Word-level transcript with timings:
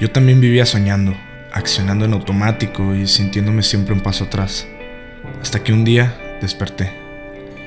Yo 0.00 0.10
también 0.10 0.40
vivía 0.40 0.66
soñando, 0.66 1.16
accionando 1.52 2.04
en 2.04 2.14
automático 2.14 2.96
y 2.96 3.06
sintiéndome 3.06 3.62
siempre 3.62 3.94
un 3.94 4.00
paso 4.00 4.24
atrás. 4.24 4.66
Hasta 5.40 5.62
que 5.62 5.72
un 5.72 5.84
día 5.84 6.18
desperté. 6.42 6.92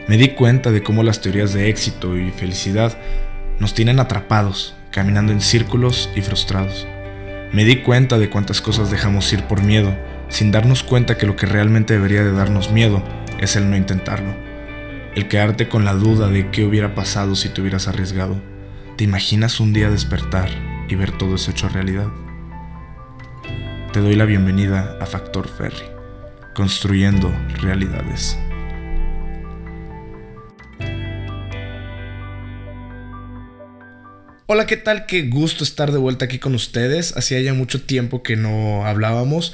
Me 0.09 0.17
di 0.17 0.29
cuenta 0.29 0.71
de 0.71 0.83
cómo 0.83 1.03
las 1.03 1.21
teorías 1.21 1.53
de 1.53 1.69
éxito 1.69 2.17
y 2.17 2.31
felicidad 2.31 2.97
nos 3.59 3.73
tienen 3.73 4.01
atrapados, 4.01 4.75
caminando 4.91 5.31
en 5.31 5.39
círculos 5.39 6.09
y 6.15 6.21
frustrados. 6.21 6.85
Me 7.53 7.63
di 7.63 7.77
cuenta 7.77 8.17
de 8.17 8.29
cuántas 8.29 8.59
cosas 8.59 8.91
dejamos 8.91 9.31
ir 9.31 9.43
por 9.43 9.63
miedo, 9.63 9.95
sin 10.27 10.51
darnos 10.51 10.83
cuenta 10.83 11.17
que 11.17 11.27
lo 11.27 11.37
que 11.37 11.45
realmente 11.45 11.93
debería 11.93 12.23
de 12.23 12.33
darnos 12.33 12.71
miedo 12.71 13.01
es 13.39 13.55
el 13.55 13.69
no 13.69 13.77
intentarlo. 13.77 14.35
El 15.15 15.29
quedarte 15.29 15.69
con 15.69 15.85
la 15.85 15.93
duda 15.93 16.27
de 16.27 16.51
qué 16.51 16.65
hubiera 16.65 16.93
pasado 16.93 17.35
si 17.37 17.47
te 17.47 17.61
hubieras 17.61 17.87
arriesgado. 17.87 18.35
¿Te 18.97 19.05
imaginas 19.05 19.61
un 19.61 19.71
día 19.71 19.89
despertar 19.89 20.66
y 20.87 20.95
ver 20.95 21.17
todo 21.17 21.35
eso 21.35 21.51
hecho 21.51 21.69
realidad? 21.69 22.07
Te 23.93 23.99
doy 23.99 24.15
la 24.15 24.25
bienvenida 24.25 24.97
a 25.01 25.05
Factor 25.05 25.47
Ferry, 25.47 25.85
construyendo 26.53 27.31
realidades. 27.61 28.37
Hola, 34.49 34.65
¿qué 34.65 34.77
tal? 34.77 35.05
Qué 35.07 35.23
gusto 35.23 35.65
estar 35.65 35.91
de 35.91 35.97
vuelta 35.97 36.25
aquí 36.25 36.39
con 36.39 36.55
ustedes. 36.55 37.17
Hacía 37.17 37.41
ya 37.41 37.53
mucho 37.53 37.81
tiempo 37.81 38.23
que 38.23 38.37
no 38.37 38.85
hablábamos. 38.85 39.53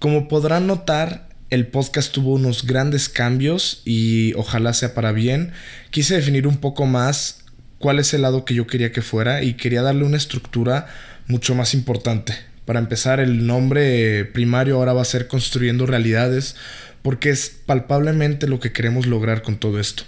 Como 0.00 0.26
podrán 0.26 0.66
notar, 0.66 1.28
el 1.50 1.68
podcast 1.68 2.12
tuvo 2.12 2.34
unos 2.34 2.66
grandes 2.66 3.08
cambios 3.08 3.82
y 3.84 4.34
ojalá 4.34 4.72
sea 4.72 4.92
para 4.92 5.12
bien. 5.12 5.52
Quise 5.90 6.16
definir 6.16 6.48
un 6.48 6.56
poco 6.56 6.84
más 6.84 7.43
cuál 7.84 7.98
es 7.98 8.14
el 8.14 8.22
lado 8.22 8.46
que 8.46 8.54
yo 8.54 8.66
quería 8.66 8.92
que 8.92 9.02
fuera 9.02 9.42
y 9.42 9.52
quería 9.52 9.82
darle 9.82 10.06
una 10.06 10.16
estructura 10.16 10.86
mucho 11.26 11.54
más 11.54 11.74
importante. 11.74 12.34
Para 12.64 12.78
empezar, 12.78 13.20
el 13.20 13.46
nombre 13.46 14.24
primario 14.24 14.76
ahora 14.76 14.94
va 14.94 15.02
a 15.02 15.04
ser 15.04 15.28
Construyendo 15.28 15.84
Realidades 15.84 16.56
porque 17.02 17.28
es 17.28 17.54
palpablemente 17.66 18.48
lo 18.48 18.58
que 18.58 18.72
queremos 18.72 19.04
lograr 19.04 19.42
con 19.42 19.56
todo 19.58 19.78
esto. 19.78 20.04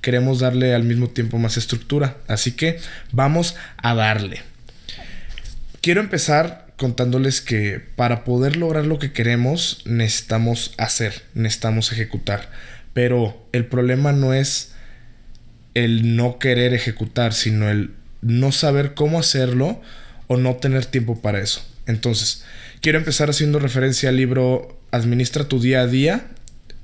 Queremos 0.00 0.40
darle 0.40 0.74
al 0.74 0.82
mismo 0.82 1.08
tiempo 1.10 1.38
más 1.38 1.56
estructura. 1.56 2.16
Así 2.26 2.50
que 2.56 2.80
vamos 3.12 3.54
a 3.76 3.94
darle. 3.94 4.42
Quiero 5.82 6.00
empezar 6.00 6.66
contándoles 6.76 7.40
que 7.40 7.80
para 7.94 8.24
poder 8.24 8.56
lograr 8.56 8.86
lo 8.86 8.98
que 8.98 9.12
queremos 9.12 9.82
necesitamos 9.84 10.74
hacer, 10.78 11.22
necesitamos 11.34 11.92
ejecutar. 11.92 12.50
Pero 12.92 13.46
el 13.52 13.66
problema 13.66 14.10
no 14.10 14.34
es 14.34 14.69
el 15.74 16.16
no 16.16 16.38
querer 16.38 16.74
ejecutar, 16.74 17.32
sino 17.32 17.70
el 17.70 17.90
no 18.22 18.52
saber 18.52 18.94
cómo 18.94 19.18
hacerlo 19.18 19.80
o 20.26 20.36
no 20.36 20.56
tener 20.56 20.86
tiempo 20.86 21.20
para 21.20 21.40
eso. 21.40 21.64
Entonces, 21.86 22.44
quiero 22.80 22.98
empezar 22.98 23.30
haciendo 23.30 23.58
referencia 23.58 24.08
al 24.08 24.16
libro 24.16 24.78
Administra 24.92 25.44
tu 25.44 25.60
día 25.60 25.82
a 25.82 25.86
día, 25.86 26.26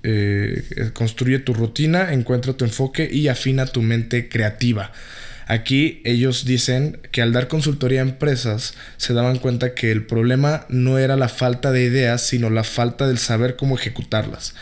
eh, 0.02 0.90
construye 0.92 1.38
tu 1.40 1.54
rutina, 1.54 2.12
encuentra 2.12 2.52
tu 2.52 2.64
enfoque 2.64 3.08
y 3.10 3.28
afina 3.28 3.66
tu 3.66 3.82
mente 3.82 4.28
creativa. 4.28 4.92
Aquí 5.48 6.00
ellos 6.04 6.44
dicen 6.44 6.98
que 7.12 7.22
al 7.22 7.32
dar 7.32 7.46
consultoría 7.46 8.00
a 8.00 8.02
empresas 8.02 8.74
se 8.96 9.14
daban 9.14 9.38
cuenta 9.38 9.74
que 9.74 9.92
el 9.92 10.04
problema 10.04 10.66
no 10.68 10.98
era 10.98 11.16
la 11.16 11.28
falta 11.28 11.70
de 11.70 11.84
ideas, 11.84 12.22
sino 12.22 12.50
la 12.50 12.64
falta 12.64 13.06
del 13.06 13.18
saber 13.18 13.54
cómo 13.54 13.76
ejecutarlas 13.76 14.54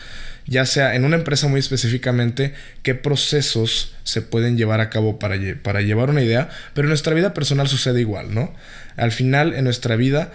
ya 0.47 0.67
sea 0.67 0.95
en 0.95 1.05
una 1.05 1.17
empresa 1.17 1.48
muy 1.48 1.61
específicamente, 1.61 2.55
qué 2.83 2.95
procesos 2.95 3.95
se 4.03 4.23
pueden 4.23 4.56
llevar 4.56 4.81
a 4.81 4.91
cabo 4.91 5.19
para, 5.19 5.37
para 5.62 5.81
llevar 5.81 6.11
una 6.11 6.23
idea, 6.23 6.50
pero 6.75 6.87
en 6.87 6.91
nuestra 6.91 7.14
vida 7.14 7.34
personal 7.34 7.69
sucede 7.69 8.00
igual, 8.00 8.34
¿no? 8.34 8.55
Al 8.97 9.12
final, 9.12 9.55
en 9.55 9.65
nuestra 9.65 9.97
vida, 9.97 10.33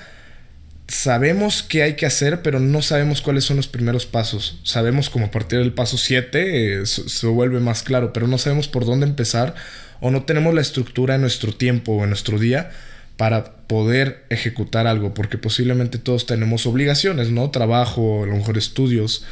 sabemos 0.88 1.64
qué 1.64 1.84
hay 1.84 1.96
que 1.96 2.06
hacer, 2.06 2.42
pero 2.42 2.60
no 2.60 2.82
sabemos 2.82 3.22
cuáles 3.22 3.44
son 3.44 3.58
los 3.58 3.68
primeros 3.68 4.06
pasos. 4.06 4.60
Sabemos 4.64 5.10
como 5.10 5.28
a 5.28 5.32
partir 5.32 5.60
del 5.60 5.74
paso 5.74 5.98
7 5.98 6.82
eh, 6.82 6.86
se 6.86 7.28
vuelve 7.28 7.60
más 7.60 7.84
claro, 7.84 8.12
pero 8.12 8.28
no 8.28 8.38
sabemos 8.38 8.68
por 8.68 8.86
dónde 8.86 9.06
empezar 9.06 9.54
o 10.02 10.12
no 10.12 10.24
tenemos 10.24 10.54
la 10.54 10.62
estructura 10.62 11.16
en 11.16 11.22
nuestro 11.22 11.54
tiempo 11.54 11.94
o 11.94 12.04
en 12.04 12.10
nuestro 12.10 12.40
día 12.40 12.72
para 13.18 13.44
poder 13.68 14.24
ejecutar 14.30 14.88
algo, 14.88 15.14
porque 15.14 15.38
posiblemente 15.38 15.98
todos 15.98 16.26
tenemos 16.26 16.66
obligaciones, 16.66 17.30
¿no? 17.30 17.52
Trabajo, 17.52 18.24
a 18.24 18.28
lo 18.28 18.36
mejor 18.36 18.58
estudios 18.58 19.26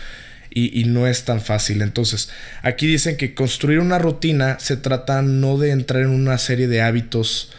y, 0.49 0.85
no 0.85 1.07
es 1.07 1.25
tan 1.25 1.41
fácil. 1.41 1.81
Entonces, 1.81 2.29
aquí 2.61 2.87
dicen 2.87 3.17
que 3.17 3.33
construir 3.33 3.79
una 3.79 3.99
rutina 3.99 4.57
se 4.59 4.77
trata 4.77 5.21
no 5.21 5.57
de 5.57 5.71
entrar 5.71 6.03
en 6.03 6.09
una 6.09 6.37
serie 6.37 6.67
de 6.67 6.81
hábitos 6.81 7.51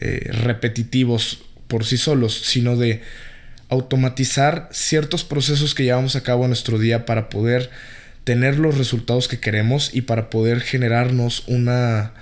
eh, 0.00 0.28
repetitivos 0.32 1.44
por 1.68 1.84
sí 1.84 1.96
solos, 1.96 2.42
sino 2.44 2.76
de 2.76 3.02
automatizar 3.68 4.68
ciertos 4.70 5.24
procesos 5.24 5.74
que 5.74 5.84
llevamos 5.84 6.14
a 6.14 6.22
cabo 6.22 6.44
en 6.44 6.50
nuestro 6.50 6.78
día 6.78 7.06
para 7.06 7.30
poder 7.30 7.70
tener 8.24 8.58
los 8.58 8.76
resultados 8.76 9.28
que 9.28 9.40
queremos 9.40 9.94
y 9.94 10.02
para 10.02 10.28
poder 10.28 10.60
generarnos 10.60 11.44
una, 11.46 12.12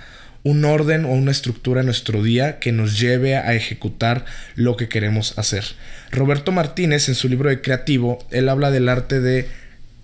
un 0.43 0.65
orden 0.65 1.05
o 1.05 1.09
una 1.09 1.31
estructura 1.31 1.81
en 1.81 1.87
nuestro 1.87 2.23
día 2.23 2.59
que 2.59 2.71
nos 2.71 2.99
lleve 2.99 3.35
a 3.35 3.53
ejecutar 3.53 4.25
lo 4.55 4.77
que 4.77 4.87
queremos 4.87 5.37
hacer. 5.37 5.65
Roberto 6.11 6.51
Martínez 6.51 7.09
en 7.09 7.15
su 7.15 7.29
libro 7.29 7.49
de 7.49 7.61
Creativo, 7.61 8.25
él 8.31 8.49
habla 8.49 8.71
del 8.71 8.89
arte 8.89 9.19
de 9.19 9.47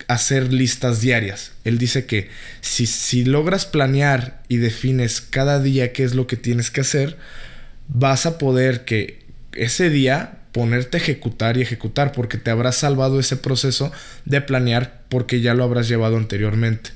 hacer 0.08 0.54
listas 0.54 1.02
diarias. 1.02 1.52
Él 1.64 1.78
dice 1.78 2.06
que 2.06 2.30
si, 2.62 2.86
si 2.86 3.26
logras 3.26 3.66
planear 3.66 4.42
y 4.48 4.58
defines 4.58 5.22
cada 5.22 5.62
día 5.62 5.94
qué 5.94 6.04
es 6.04 6.16
lo 6.16 6.28
que 6.28 6.38
tienes 6.38 6.72
que 6.72 6.82
hacer, 6.82 7.18
vas 7.88 8.26
a 8.26 8.38
poder 8.38 8.86
que 8.86 9.26
ese 9.54 9.90
día 9.90 10.38
ponerte 10.52 10.98
a 10.98 11.00
ejecutar 11.00 11.58
y 11.58 11.62
ejecutar 11.62 12.12
porque 12.12 12.38
te 12.38 12.52
habrás 12.52 12.78
salvado 12.78 13.20
ese 13.20 13.38
proceso 13.38 13.92
de 14.26 14.42
planear 14.42 15.04
porque 15.10 15.42
ya 15.42 15.54
lo 15.54 15.64
habrás 15.64 15.88
llevado 15.88 16.18
anteriormente. 16.18 16.92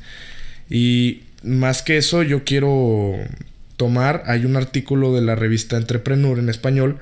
Y 0.70 1.24
más 1.44 1.82
que 1.84 1.98
eso, 1.98 2.24
yo 2.24 2.44
quiero 2.44 3.16
tomar, 3.78 4.24
hay 4.26 4.46
un 4.46 4.56
artículo 4.56 5.14
de 5.14 5.22
la 5.22 5.36
revista 5.36 5.78
Entrepreneur 5.78 6.40
en 6.40 6.50
español 6.50 7.00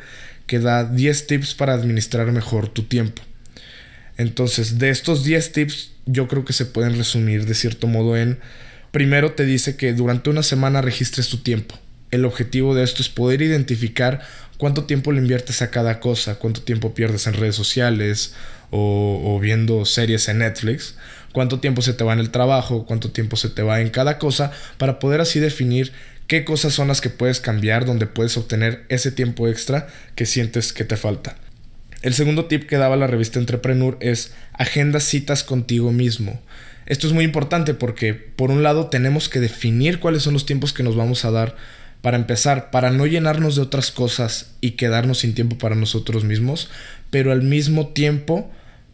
que 0.48 0.60
da 0.60 0.84
10 0.84 1.28
tips 1.28 1.54
para 1.54 1.74
administrar 1.74 2.32
mejor 2.32 2.68
tu 2.70 2.84
tiempo. 2.84 3.22
Entonces, 4.20 4.80
de 4.80 4.90
estos 4.90 5.24
10 5.24 5.54
tips, 5.54 5.92
yo 6.06 6.28
creo 6.28 6.44
que 6.44 6.52
se 6.52 6.66
pueden 6.66 6.98
resumir 6.98 7.46
de 7.46 7.54
cierto 7.54 7.88
modo 7.88 8.18
en, 8.18 8.38
primero 8.92 9.32
te 9.32 9.46
dice 9.46 9.78
que 9.78 9.94
durante 9.94 10.30
una 10.30 10.44
semana 10.44 10.82
registres 10.82 11.30
tu 11.30 11.38
tiempo. 11.38 11.80
El 12.12 12.26
objetivo 12.26 12.76
de 12.76 12.84
esto 12.84 13.02
es 13.02 13.08
poder 13.08 13.42
identificar 13.42 14.20
cuánto 14.58 14.84
tiempo 14.84 15.14
le 15.14 15.22
inviertes 15.22 15.62
a 15.62 15.72
cada 15.72 16.02
cosa, 16.02 16.36
cuánto 16.36 16.62
tiempo 16.62 16.94
pierdes 16.94 17.28
en 17.28 17.34
redes 17.36 17.56
sociales 17.56 18.34
o, 18.72 19.22
o, 19.24 19.40
viendo 19.40 19.86
series 19.86 20.28
en 20.28 20.40
Netflix, 20.40 20.96
cuánto 21.32 21.62
tiempo 21.62 21.82
se 21.82 21.94
te 21.94 22.04
va 22.04 22.12
en 22.12 22.20
el 22.20 22.30
trabajo, 22.30 22.86
cuánto 22.86 23.12
tiempo 23.12 23.38
se 23.38 23.48
te 23.48 23.62
va 23.62 23.80
en 23.80 23.90
cada 23.90 24.18
cosa, 24.18 24.52
para 24.78 25.00
poder 25.00 25.22
así 25.22 25.40
definir 25.40 25.94
qué 26.28 26.44
cosas 26.44 26.74
son 26.74 26.90
las 26.90 27.00
que 27.00 27.10
puedes 27.10 27.40
cambiar, 27.40 27.86
donde 27.86 28.06
puedes 28.06 28.36
obtener 28.36 28.84
ese 28.90 29.14
tiempo 29.14 29.48
extra 29.48 29.88
que 30.16 30.26
sientes 30.26 30.74
que 30.74 30.84
te 30.84 30.98
falta. 30.98 31.38
El 32.02 32.14
segundo 32.14 32.46
tip 32.46 32.66
que 32.66 32.78
daba 32.78 32.96
la 32.96 33.08
revista 33.08 33.40
Entrepreneur 33.40 33.98
es 34.00 34.34
agenda 34.54 35.02
citas 35.02 35.44
contigo 35.44 35.92
mismo. 35.92 36.40
Esto 36.86 37.08
es 37.08 37.14
muy 37.14 37.26
importante 37.26 37.74
porque 37.74 38.14
por 38.14 38.52
un 38.52 38.64
lado 38.64 38.88
tenemos 38.88 39.28
que 39.28 39.42
definir 39.42 40.00
cuáles 40.00 40.24
son 40.24 40.34
los 40.34 40.46
tiempos 40.46 40.72
que 40.72 40.84
nos 40.84 40.96
vamos 40.96 41.26
a 41.26 41.32
dar 41.32 41.56
para 42.02 42.18
empezar, 42.18 42.72
para 42.72 42.90
no 42.90 43.06
llenarnos 43.06 43.58
de 43.58 43.62
otras 43.62 43.92
cosas 43.92 44.56
y 44.62 44.72
quedarnos 44.72 45.20
sin 45.20 45.36
tiempo 45.36 45.58
para 45.58 45.76
nosotros 45.76 46.24
mismos, 46.24 46.70
pero 47.10 47.34
al 47.34 47.42
mismo 47.44 47.90
tiempo 47.90 48.50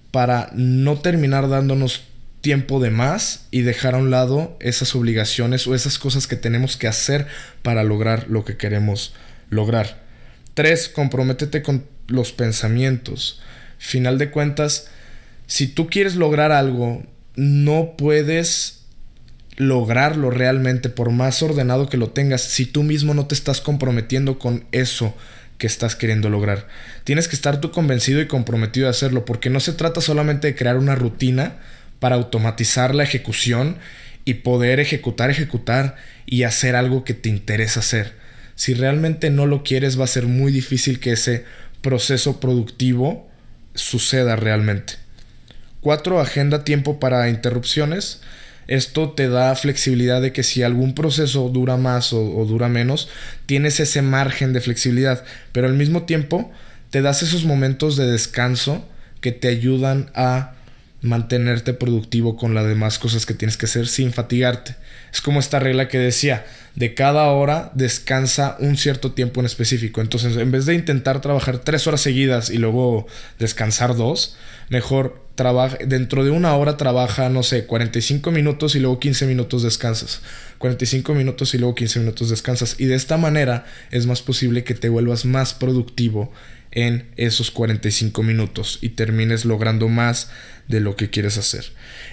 para 0.09 0.49
no 0.53 0.97
terminar 0.97 1.47
dándonos 1.47 2.03
tiempo 2.41 2.79
de 2.79 2.89
más 2.89 3.47
y 3.51 3.61
dejar 3.61 3.95
a 3.95 3.99
un 3.99 4.09
lado 4.09 4.57
esas 4.59 4.95
obligaciones 4.95 5.67
o 5.67 5.75
esas 5.75 5.99
cosas 5.99 6.25
que 6.25 6.35
tenemos 6.35 6.77
que 6.77 6.87
hacer 6.87 7.27
para 7.61 7.83
lograr 7.83 8.25
lo 8.29 8.45
que 8.45 8.57
queremos 8.57 9.13
lograr. 9.49 10.03
Tres, 10.55 10.89
comprométete 10.89 11.61
con 11.61 11.85
los 12.07 12.31
pensamientos. 12.31 13.41
Final 13.77 14.17
de 14.17 14.31
cuentas, 14.31 14.87
si 15.47 15.67
tú 15.67 15.87
quieres 15.87 16.15
lograr 16.15 16.51
algo, 16.51 17.03
no 17.35 17.95
puedes 17.97 18.85
lograrlo 19.57 20.31
realmente 20.31 20.89
por 20.89 21.11
más 21.11 21.41
ordenado 21.41 21.87
que 21.87 21.97
lo 21.97 22.09
tengas 22.09 22.41
si 22.41 22.65
tú 22.65 22.83
mismo 22.83 23.13
no 23.13 23.25
te 23.25 23.35
estás 23.35 23.61
comprometiendo 23.61 24.37
con 24.37 24.65
eso 24.71 25.15
que 25.57 25.67
estás 25.67 25.95
queriendo 25.95 26.29
lograr. 26.29 26.67
Tienes 27.03 27.27
que 27.27 27.35
estar 27.35 27.61
tú 27.61 27.71
convencido 27.71 28.19
y 28.21 28.27
comprometido 28.27 28.85
de 28.85 28.91
hacerlo 28.91 29.23
porque 29.23 29.49
no 29.49 29.59
se 29.59 29.73
trata 29.73 30.01
solamente 30.01 30.47
de 30.47 30.55
crear 30.55 30.77
una 30.77 30.95
rutina 30.95 31.57
para 31.99 32.15
automatizar 32.15 32.93
la 32.93 33.03
ejecución 33.03 33.77
y 34.25 34.35
poder 34.35 34.79
ejecutar, 34.79 35.29
ejecutar 35.29 35.95
y 36.25 36.43
hacer 36.43 36.75
algo 36.75 37.03
que 37.03 37.13
te 37.13 37.29
interesa 37.29 37.79
hacer. 37.79 38.13
Si 38.55 38.73
realmente 38.73 39.29
no 39.29 39.45
lo 39.45 39.63
quieres 39.63 39.99
va 39.99 40.05
a 40.05 40.07
ser 40.07 40.25
muy 40.25 40.51
difícil 40.51 40.99
que 40.99 41.11
ese 41.13 41.45
proceso 41.85 42.39
productivo 42.39 43.29
suceda 43.75 44.35
realmente. 44.35 44.95
Cuatro, 45.81 46.19
agenda 46.19 46.63
tiempo 46.63 46.99
para 46.99 47.29
interrupciones. 47.29 48.21
Esto 48.67 49.11
te 49.11 49.29
da 49.29 49.55
flexibilidad 49.55 50.19
de 50.19 50.33
que 50.33 50.41
si 50.41 50.63
algún 50.63 50.95
proceso 50.95 51.47
dura 51.49 51.77
más 51.77 52.11
o, 52.11 52.43
dura 52.47 52.69
menos, 52.69 53.07
tienes 53.45 53.79
ese 53.79 54.01
margen 54.01 54.51
de 54.51 54.61
flexibilidad, 54.61 55.23
pero 55.51 55.67
al 55.67 55.75
mismo 55.75 56.07
tiempo 56.07 56.51
te 56.89 57.03
das 57.03 57.21
esos 57.21 57.45
momentos 57.45 57.97
de 57.97 58.11
descanso 58.11 58.83
que 59.21 59.31
te 59.31 59.47
ayudan 59.47 60.09
a 60.15 60.54
mantenerte 61.05 61.73
productivo 61.73 62.35
con 62.35 62.53
las 62.53 62.67
demás 62.67 62.99
cosas 62.99 63.25
que 63.25 63.33
tienes 63.33 63.57
que 63.57 63.67
hacer 63.67 63.87
sin 63.87 64.11
fatigarte. 64.11 64.75
Es 65.13 65.21
como 65.21 65.39
esta 65.39 65.59
regla 65.59 65.87
que 65.87 65.99
decía, 65.99 66.45
de 66.75 66.93
cada 66.93 67.25
hora 67.27 67.71
descansa 67.73 68.57
un 68.59 68.75
cierto 68.75 69.13
tiempo 69.13 69.39
en 69.39 69.45
específico. 69.45 70.01
Entonces, 70.01 70.35
en 70.35 70.51
vez 70.51 70.65
de 70.65 70.73
intentar 70.73 71.21
trabajar 71.21 71.59
tres 71.59 71.87
horas 71.87 72.01
seguidas 72.01 72.49
y 72.49 72.57
luego 72.57 73.07
descansar 73.39 73.95
dos, 73.95 74.35
mejor 74.69 75.23
trabaja, 75.35 75.77
dentro 75.85 76.23
de 76.23 76.31
una 76.31 76.55
hora 76.55 76.75
trabaja, 76.75 77.29
no 77.29 77.43
sé, 77.43 77.65
45 77.65 78.31
minutos 78.31 78.75
y 78.75 78.79
luego 78.79 78.99
15 78.99 79.27
minutos 79.27 79.63
descansas. 79.63 80.21
45 80.57 81.13
minutos 81.13 81.53
y 81.53 81.59
luego 81.59 81.75
15 81.75 81.99
minutos 81.99 82.29
descansas. 82.29 82.75
Y 82.79 82.85
de 82.85 82.95
esta 82.95 83.17
manera 83.17 83.65
es 83.91 84.07
más 84.07 84.21
posible 84.21 84.63
que 84.63 84.73
te 84.73 84.89
vuelvas 84.89 85.25
más 85.25 85.53
productivo 85.53 86.31
en 86.75 87.05
esos 87.15 87.49
45 87.49 88.21
minutos 88.21 88.77
y 88.81 88.89
termines 88.89 89.45
logrando 89.45 89.87
más 89.87 90.29
de 90.67 90.81
lo 90.81 90.95
que 90.95 91.09
quieres 91.09 91.37
hacer. 91.37 91.65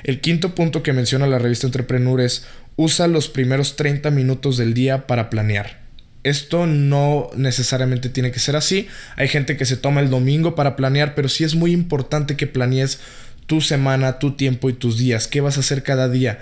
El 0.04 0.20
quinto 0.20 0.54
punto 0.54 0.82
que 0.82 0.92
menciona 0.92 1.26
la 1.26 1.38
revista 1.38 1.66
Entrepreneur 1.66 2.20
es 2.20 2.46
usa 2.76 3.08
los 3.08 3.28
primeros 3.28 3.76
30 3.76 4.10
minutos 4.10 4.56
del 4.56 4.72
día 4.72 5.06
para 5.06 5.28
planear. 5.28 5.82
Esto 6.22 6.66
no 6.66 7.30
necesariamente 7.36 8.08
tiene 8.08 8.30
que 8.30 8.38
ser 8.38 8.54
así. 8.54 8.86
Hay 9.16 9.26
gente 9.26 9.56
que 9.56 9.64
se 9.64 9.76
toma 9.76 10.00
el 10.00 10.08
domingo 10.08 10.54
para 10.54 10.76
planear, 10.76 11.16
pero 11.16 11.28
sí 11.28 11.42
es 11.42 11.56
muy 11.56 11.72
importante 11.72 12.36
que 12.36 12.46
planees 12.46 13.00
tu 13.46 13.60
semana, 13.60 14.20
tu 14.20 14.36
tiempo 14.36 14.70
y 14.70 14.74
tus 14.74 14.98
días. 14.98 15.26
¿Qué 15.26 15.40
vas 15.40 15.56
a 15.56 15.60
hacer 15.60 15.82
cada 15.82 16.08
día? 16.08 16.38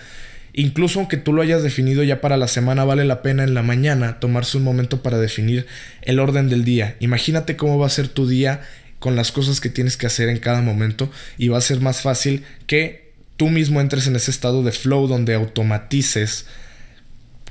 Incluso 0.61 0.99
aunque 0.99 1.17
tú 1.17 1.33
lo 1.33 1.41
hayas 1.41 1.63
definido 1.63 2.03
ya 2.03 2.21
para 2.21 2.37
la 2.37 2.47
semana, 2.47 2.85
vale 2.85 3.07
la 3.07 3.23
pena 3.23 3.45
en 3.45 3.55
la 3.55 3.63
mañana 3.63 4.21
tomarse 4.21 4.59
un 4.59 4.63
momento 4.63 5.03
para 5.03 5.17
definir 5.17 5.67
el 6.03 6.21
orden 6.21 6.51
del 6.51 6.67
día. 6.67 6.97
Imagínate 7.01 7.57
cómo 7.57 7.79
va 7.79 7.87
a 7.87 7.89
ser 7.89 8.09
tu 8.09 8.29
día 8.29 8.61
con 8.99 9.17
las 9.17 9.33
cosas 9.33 9.59
que 9.59 9.71
tienes 9.71 9.97
que 9.97 10.07
hacer 10.07 10.29
en 10.29 10.39
cada 10.39 10.61
momento 10.61 11.11
y 11.39 11.49
va 11.49 11.57
a 11.57 11.63
ser 11.63 11.81
más 11.81 12.03
fácil 12.03 12.45
que 12.67 13.11
tú 13.39 13.49
mismo 13.49 13.81
entres 13.81 14.07
en 14.07 14.17
ese 14.17 14.31
estado 14.31 14.63
de 14.63 14.73
flow 14.73 15.07
donde 15.07 15.33
automatices 15.33 16.45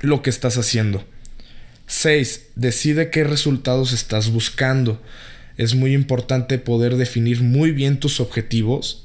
lo 0.02 0.22
que 0.22 0.30
estás 0.30 0.60
haciendo. 0.60 1.04
6. 1.88 2.50
Decide 2.58 3.10
qué 3.10 3.24
resultados 3.24 3.92
estás 3.92 4.30
buscando. 4.30 5.02
Es 5.58 5.74
muy 5.74 5.96
importante 5.96 6.60
poder 6.60 6.96
definir 6.96 7.42
muy 7.42 7.72
bien 7.72 8.00
tus 8.00 8.20
objetivos 8.20 9.04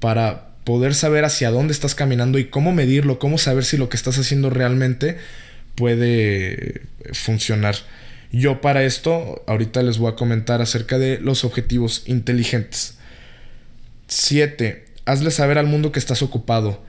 para 0.00 0.47
poder 0.68 0.94
saber 0.94 1.24
hacia 1.24 1.50
dónde 1.50 1.72
estás 1.72 1.94
caminando 1.94 2.38
y 2.38 2.44
cómo 2.44 2.72
medirlo, 2.72 3.18
cómo 3.18 3.38
saber 3.38 3.64
si 3.64 3.78
lo 3.78 3.88
que 3.88 3.96
estás 3.96 4.18
haciendo 4.18 4.50
realmente 4.50 5.16
puede 5.76 6.82
funcionar. 7.14 7.74
Yo 8.32 8.60
para 8.60 8.82
esto, 8.84 9.42
ahorita 9.46 9.82
les 9.82 9.96
voy 9.96 10.12
a 10.12 10.14
comentar 10.14 10.60
acerca 10.60 10.98
de 10.98 11.20
los 11.20 11.42
objetivos 11.42 12.02
inteligentes. 12.04 12.98
7. 14.08 14.84
Hazle 15.06 15.30
saber 15.30 15.56
al 15.56 15.68
mundo 15.68 15.90
que 15.90 15.98
estás 15.98 16.20
ocupado. 16.20 16.84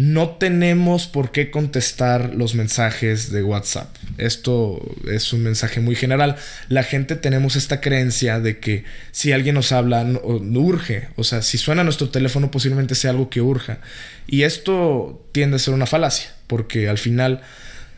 No 0.00 0.30
tenemos 0.30 1.06
por 1.06 1.30
qué 1.30 1.50
contestar 1.50 2.34
los 2.34 2.54
mensajes 2.54 3.30
de 3.30 3.42
WhatsApp. 3.42 3.94
Esto 4.16 4.80
es 5.06 5.34
un 5.34 5.42
mensaje 5.42 5.80
muy 5.80 5.94
general. 5.94 6.36
La 6.70 6.84
gente 6.84 7.16
tenemos 7.16 7.54
esta 7.54 7.82
creencia 7.82 8.40
de 8.40 8.60
que 8.60 8.84
si 9.10 9.32
alguien 9.32 9.56
nos 9.56 9.72
habla, 9.72 10.04
no, 10.04 10.20
urge. 10.22 11.08
O 11.16 11.24
sea, 11.24 11.42
si 11.42 11.58
suena 11.58 11.84
nuestro 11.84 12.08
teléfono, 12.08 12.50
posiblemente 12.50 12.94
sea 12.94 13.10
algo 13.10 13.28
que 13.28 13.42
urja. 13.42 13.80
Y 14.26 14.44
esto 14.44 15.28
tiende 15.32 15.56
a 15.56 15.58
ser 15.58 15.74
una 15.74 15.84
falacia, 15.84 16.30
porque 16.46 16.88
al 16.88 16.96
final 16.96 17.42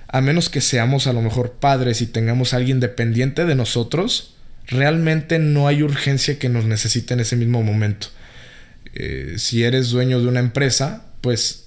a 0.09 0.21
menos 0.21 0.49
que 0.49 0.61
seamos 0.61 1.07
a 1.07 1.13
lo 1.13 1.23
mejor 1.23 1.53
padres 1.53 2.03
y 2.03 2.07
tengamos 2.07 2.53
a 2.53 2.57
alguien 2.57 2.81
dependiente 2.81 3.45
de 3.45 3.55
nosotros, 3.55 4.35
realmente 4.67 5.39
no 5.39 5.69
hay 5.69 5.85
urgencia 5.85 6.37
que 6.41 6.49
nos 6.49 6.65
necesite 6.65 7.15
en 7.15 7.21
ese 7.21 7.37
mismo 7.37 7.63
momento. 7.63 8.09
Eh, 8.93 9.35
si 9.37 9.63
eres 9.63 9.91
dueño 9.91 10.21
de 10.21 10.27
una 10.27 10.41
empresa, 10.41 11.05
pues 11.21 11.62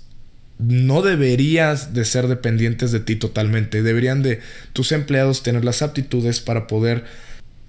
no 0.58 1.02
deberías 1.02 1.94
de 1.94 2.06
ser 2.06 2.28
dependientes 2.28 2.92
de 2.92 3.00
ti 3.00 3.16
totalmente. 3.16 3.84
Deberían 3.84 4.24
de 4.24 4.40
tus 4.74 4.92
empleados 4.92 5.44
tener 5.44 5.66
las 5.66 5.82
aptitudes 5.82 6.40
para 6.40 6.68
poder 6.68 7.04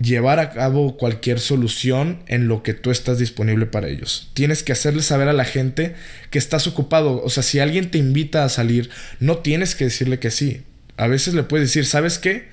llevar 0.01 0.39
a 0.39 0.51
cabo 0.51 0.97
cualquier 0.97 1.41
solución 1.41 2.23
en 2.27 2.49
lo 2.49 2.63
que 2.63 2.75
tú 2.75 2.91
estás 2.91 3.19
disponible 3.19 3.67
para 3.67 3.89
ellos. 3.89 4.31
Tienes 4.35 4.63
que 4.63 4.73
hacerle 4.73 5.03
saber 5.03 5.29
a 5.29 5.33
la 5.33 5.45
gente 5.45 5.95
que 6.31 6.39
estás 6.39 6.67
ocupado. 6.67 7.23
O 7.23 7.31
sea, 7.31 7.43
si 7.43 7.59
alguien 7.59 7.91
te 7.91 7.99
invita 7.99 8.45
a 8.45 8.49
salir, 8.49 8.91
no 9.21 9.39
tienes 9.39 9.75
que 9.75 9.85
decirle 9.85 10.19
que 10.19 10.31
sí. 10.31 10.63
A 10.97 11.09
veces 11.09 11.35
le 11.35 11.43
puedes 11.43 11.69
decir, 11.69 11.87
¿sabes 11.87 12.19
qué? 12.19 12.49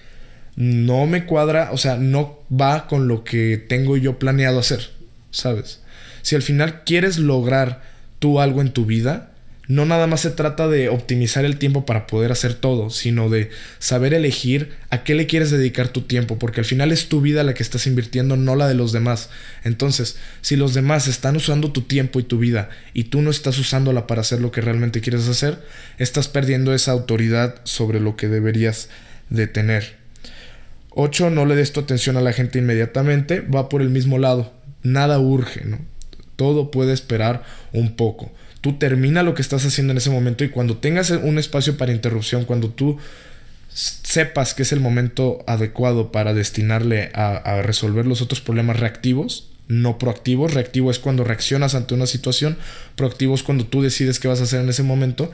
No 0.56 1.06
me 1.06 1.26
cuadra, 1.26 1.70
o 1.72 1.78
sea, 1.78 1.98
no 1.98 2.40
va 2.50 2.88
con 2.88 3.08
lo 3.08 3.24
que 3.24 3.58
tengo 3.58 3.98
yo 3.98 4.20
planeado 4.20 4.60
hacer, 4.60 4.92
¿sabes? 5.32 5.82
Si 6.22 6.36
al 6.36 6.42
final 6.42 6.84
quieres 6.84 7.18
lograr 7.18 7.82
tú 8.20 8.40
algo 8.40 8.62
en 8.62 8.72
tu 8.72 8.86
vida, 8.86 9.33
no 9.68 9.86
nada 9.86 10.08
más 10.08 10.20
se 10.22 10.30
trata 10.30 10.68
de 10.68 10.90
optimizar 10.90 11.46
el 11.46 11.58
tiempo 11.58 11.86
para 11.86 12.06
poder 12.06 12.34
hacer 12.34 12.54
todo, 12.54 12.90
sino 12.90 13.30
de 13.30 13.50
saber 13.80 14.14
elegir 14.14 14.74
a 14.90 15.06
qué 15.06 15.16
le 15.16 15.26
quieres 15.26 15.52
dedicar 15.52 15.88
tu 15.88 16.02
tiempo, 16.02 16.38
porque 16.38 16.60
al 16.60 16.66
final 16.66 16.92
es 16.92 17.08
tu 17.08 17.22
vida 17.22 17.44
la 17.44 17.54
que 17.54 17.64
estás 17.64 17.88
invirtiendo, 17.88 18.36
no 18.36 18.56
la 18.58 18.68
de 18.68 18.74
los 18.74 18.92
demás. 18.92 19.30
Entonces, 19.64 20.18
si 20.42 20.58
los 20.58 20.74
demás 20.74 21.08
están 21.08 21.38
usando 21.38 21.72
tu 21.72 21.84
tiempo 21.84 22.20
y 22.20 22.24
tu 22.24 22.40
vida 22.40 22.70
y 22.94 23.06
tú 23.06 23.22
no 23.22 23.32
estás 23.32 23.58
usándola 23.58 24.06
para 24.06 24.22
hacer 24.22 24.42
lo 24.42 24.52
que 24.52 24.60
realmente 24.60 25.00
quieres 25.00 25.30
hacer, 25.30 25.58
estás 25.98 26.28
perdiendo 26.28 26.74
esa 26.74 26.92
autoridad 26.92 27.56
sobre 27.64 28.02
lo 28.02 28.18
que 28.18 28.28
deberías 28.28 28.90
de 29.30 29.48
tener. 29.48 29.96
8. 30.90 31.30
No 31.30 31.46
le 31.46 31.56
des 31.56 31.72
tu 31.72 31.80
atención 31.80 32.18
a 32.18 32.22
la 32.22 32.34
gente 32.34 32.60
inmediatamente, 32.60 33.40
va 33.40 33.70
por 33.70 33.82
el 33.82 33.90
mismo 33.90 34.20
lado. 34.20 34.54
Nada 34.84 35.20
urge. 35.20 35.64
Todo 36.36 36.70
puede 36.70 36.92
esperar 36.92 37.44
un 37.72 37.96
poco 37.96 38.32
tú 38.64 38.78
termina 38.78 39.24
lo 39.24 39.34
que 39.34 39.42
estás 39.42 39.66
haciendo 39.66 39.92
en 39.92 39.98
ese 39.98 40.10
momento 40.10 40.46
y 40.46 40.50
cuando 40.50 40.78
tengas 40.78 41.10
un 41.10 41.38
espacio 41.38 41.76
para 41.76 41.92
interrupción, 41.92 42.46
cuando 42.46 42.70
tú 42.70 42.98
sepas 43.74 44.54
que 44.54 44.62
es 44.64 44.72
el 44.72 44.80
momento 44.80 45.44
adecuado 45.48 46.14
para 46.14 46.34
destinarle 46.34 47.12
a, 47.14 47.62
resolver 47.62 48.06
los 48.06 48.22
otros 48.22 48.40
problemas 48.40 48.80
reactivos, 48.80 49.50
no 49.68 49.98
proactivos. 49.98 50.54
Reactivo 50.54 50.92
es 50.92 51.00
cuando 51.00 51.26
reaccionas 51.26 51.76
ante 51.76 51.94
una 51.94 52.06
situación, 52.06 52.58
proactivo 52.96 53.36
es 53.36 53.44
cuando 53.44 53.66
tú 53.66 53.82
decides 53.82 54.18
qué 54.22 54.30
vas 54.30 54.40
a 54.40 54.44
hacer 54.44 54.62
en 54.62 54.70
ese 54.70 54.84
momento. 54.84 55.30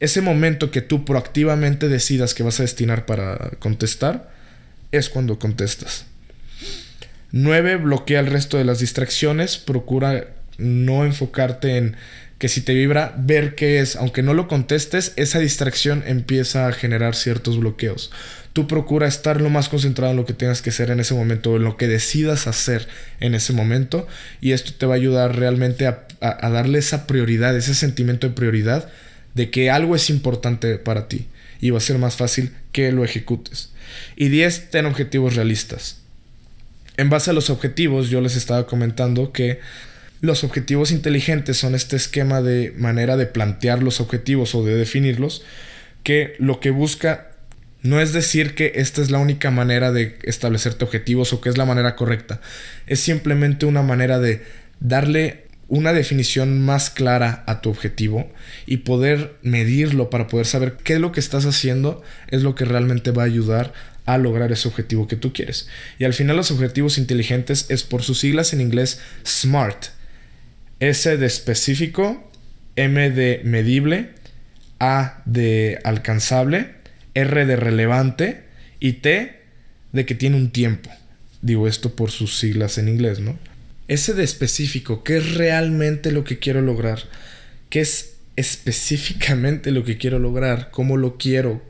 Ese 0.00 0.20
momento 0.20 0.72
que 0.72 0.82
tú 0.82 1.04
proactivamente 1.04 1.86
decidas 1.88 2.34
que 2.34 2.42
vas 2.42 2.58
a 2.58 2.64
destinar 2.64 3.06
para 3.06 3.50
contestar, 3.60 4.32
es 4.90 5.08
cuando 5.08 5.38
contestas. 5.38 6.06
9. 7.30 7.76
Bloquea 7.76 8.18
el 8.18 8.26
resto 8.26 8.56
de 8.56 8.64
las 8.64 8.80
distracciones. 8.80 9.58
Procura 9.58 10.34
no 10.56 11.04
enfocarte 11.04 11.76
en 11.76 11.96
que 12.38 12.48
si 12.48 12.60
te 12.60 12.72
vibra, 12.72 13.14
ver 13.18 13.56
qué 13.56 13.80
es, 13.80 13.96
aunque 13.96 14.22
no 14.22 14.32
lo 14.32 14.46
contestes, 14.46 15.12
esa 15.16 15.40
distracción 15.40 16.04
empieza 16.06 16.68
a 16.68 16.72
generar 16.72 17.16
ciertos 17.16 17.58
bloqueos. 17.58 18.12
Tú 18.52 18.68
procura 18.68 19.08
estar 19.08 19.40
lo 19.40 19.50
más 19.50 19.68
concentrado 19.68 20.12
en 20.12 20.16
lo 20.16 20.24
que 20.24 20.34
tengas 20.34 20.62
que 20.62 20.70
hacer 20.70 20.90
en 20.90 21.00
ese 21.00 21.14
momento, 21.14 21.56
en 21.56 21.64
lo 21.64 21.76
que 21.76 21.88
decidas 21.88 22.46
hacer 22.46 22.86
en 23.20 23.34
ese 23.34 23.52
momento, 23.52 24.06
y 24.40 24.52
esto 24.52 24.72
te 24.72 24.86
va 24.86 24.94
a 24.94 24.96
ayudar 24.96 25.36
realmente 25.36 25.86
a, 25.86 26.06
darle 26.20 26.78
esa 26.78 27.06
prioridad, 27.06 27.56
ese 27.56 27.74
sentimiento 27.74 28.28
de 28.28 28.34
prioridad 28.34 28.88
de 29.34 29.50
que 29.50 29.70
algo 29.70 29.96
es 29.96 30.08
importante 30.08 30.78
para 30.78 31.08
ti, 31.08 31.26
y 31.60 31.70
va 31.70 31.78
a 31.78 31.82
ser 31.82 31.98
más 31.98 32.16
fácil 32.16 32.52
que 32.70 32.92
lo 32.92 33.04
ejecutes. 33.04 33.70
Y 34.16 34.28
10, 34.28 34.70
ten 34.70 34.86
objetivos 34.86 35.34
realistas. 35.34 35.98
En 36.96 37.10
base 37.10 37.30
a 37.30 37.34
los 37.34 37.50
objetivos, 37.50 38.10
yo 38.10 38.20
les 38.20 38.36
estaba 38.36 38.66
comentando 38.66 39.32
que 39.32 39.60
los 40.20 40.44
objetivos 40.44 40.90
inteligentes 40.90 41.56
son 41.56 41.74
este 41.74 41.96
esquema 41.96 42.42
de 42.42 42.72
manera 42.76 43.16
de 43.16 43.26
plantear 43.26 43.82
los 43.82 44.00
objetivos 44.00 44.54
o 44.54 44.64
de 44.64 44.74
definirlos 44.74 45.44
que 46.02 46.34
lo 46.38 46.60
que 46.60 46.70
busca 46.70 47.28
no 47.82 48.00
es 48.00 48.12
decir 48.12 48.54
que 48.54 48.72
esta 48.76 49.00
es 49.00 49.10
la 49.10 49.18
única 49.18 49.50
manera 49.50 49.92
de 49.92 50.18
establecerte 50.22 50.84
objetivos 50.84 51.32
o 51.32 51.40
que 51.40 51.48
es 51.48 51.56
la 51.56 51.64
manera 51.64 51.94
correcta. 51.94 52.40
Es 52.86 53.00
simplemente 53.00 53.66
una 53.66 53.82
manera 53.82 54.18
de 54.18 54.42
darle 54.80 55.44
una 55.68 55.92
definición 55.92 56.60
más 56.60 56.90
clara 56.90 57.44
a 57.46 57.60
tu 57.60 57.70
objetivo 57.70 58.28
y 58.66 58.78
poder 58.78 59.36
medirlo 59.42 60.10
para 60.10 60.26
poder 60.26 60.46
saber 60.46 60.76
qué 60.82 60.94
es 60.94 61.00
lo 61.00 61.12
que 61.12 61.20
estás 61.20 61.44
haciendo 61.44 62.02
es 62.28 62.42
lo 62.42 62.54
que 62.54 62.64
realmente 62.64 63.10
va 63.10 63.22
a 63.22 63.26
ayudar 63.26 63.72
a 64.06 64.16
lograr 64.16 64.50
ese 64.50 64.66
objetivo 64.66 65.06
que 65.06 65.16
tú 65.16 65.32
quieres. 65.34 65.68
Y 65.98 66.04
al 66.04 66.14
final 66.14 66.36
los 66.36 66.50
objetivos 66.50 66.96
inteligentes 66.96 67.66
es 67.68 67.84
por 67.84 68.02
sus 68.02 68.18
siglas 68.18 68.54
en 68.54 68.62
inglés 68.62 69.00
SMART, 69.24 69.97
S 70.80 71.16
de 71.16 71.26
específico, 71.26 72.30
M 72.76 73.10
de 73.10 73.40
medible, 73.44 74.10
A 74.78 75.22
de 75.24 75.80
alcanzable, 75.84 76.74
R 77.14 77.46
de 77.46 77.56
relevante 77.56 78.44
y 78.80 78.94
T 78.94 79.40
de 79.92 80.06
que 80.06 80.14
tiene 80.14 80.36
un 80.36 80.50
tiempo. 80.50 80.90
Digo 81.42 81.68
esto 81.68 81.96
por 81.96 82.10
sus 82.10 82.38
siglas 82.38 82.78
en 82.78 82.88
inglés, 82.88 83.20
¿no? 83.20 83.38
S 83.88 84.12
de 84.12 84.22
específico, 84.22 85.02
¿qué 85.02 85.16
es 85.16 85.34
realmente 85.34 86.12
lo 86.12 86.24
que 86.24 86.38
quiero 86.38 86.60
lograr? 86.60 87.00
¿Qué 87.70 87.80
es 87.80 88.14
específicamente 88.36 89.70
lo 89.70 89.84
que 89.84 89.96
quiero 89.96 90.18
lograr? 90.18 90.70
¿Cómo 90.70 90.96
lo 90.96 91.16
quiero? 91.16 91.62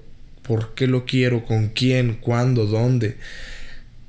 ¿Por 0.42 0.74
qué 0.74 0.86
lo 0.86 1.06
quiero? 1.06 1.44
¿Con 1.44 1.68
quién? 1.68 2.14
¿Cuándo? 2.14 2.66
¿Dónde? 2.66 3.16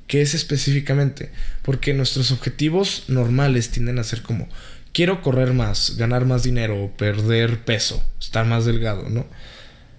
¿Qué 0.06 0.22
es 0.22 0.34
específicamente? 0.34 1.30
Porque 1.62 1.94
nuestros 1.94 2.32
objetivos 2.32 3.04
normales 3.06 3.70
tienden 3.70 4.00
a 4.00 4.04
ser 4.04 4.22
como, 4.22 4.48
quiero 4.92 5.22
correr 5.22 5.52
más, 5.52 5.96
ganar 5.96 6.26
más 6.26 6.42
dinero, 6.42 6.90
perder 6.96 7.64
peso, 7.64 8.02
estar 8.20 8.46
más 8.46 8.64
delgado, 8.64 9.08
¿no? 9.08 9.26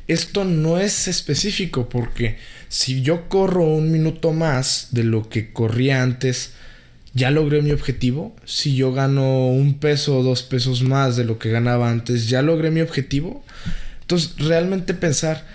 Esto 0.07 0.43
no 0.43 0.77
es 0.77 1.07
específico 1.07 1.87
porque 1.87 2.37
si 2.67 3.01
yo 3.01 3.29
corro 3.29 3.63
un 3.63 3.91
minuto 3.91 4.33
más 4.33 4.89
de 4.91 5.03
lo 5.03 5.29
que 5.29 5.53
corría 5.53 6.03
antes, 6.03 6.53
ya 7.13 7.31
logré 7.31 7.61
mi 7.61 7.71
objetivo. 7.71 8.35
Si 8.45 8.75
yo 8.75 8.93
gano 8.93 9.47
un 9.47 9.79
peso 9.79 10.17
o 10.17 10.23
dos 10.23 10.43
pesos 10.43 10.81
más 10.83 11.15
de 11.15 11.23
lo 11.23 11.39
que 11.39 11.49
ganaba 11.49 11.89
antes, 11.89 12.29
ya 12.29 12.41
logré 12.41 12.71
mi 12.71 12.81
objetivo. 12.81 13.43
Entonces, 14.01 14.35
realmente 14.37 14.93
pensar 14.93 15.45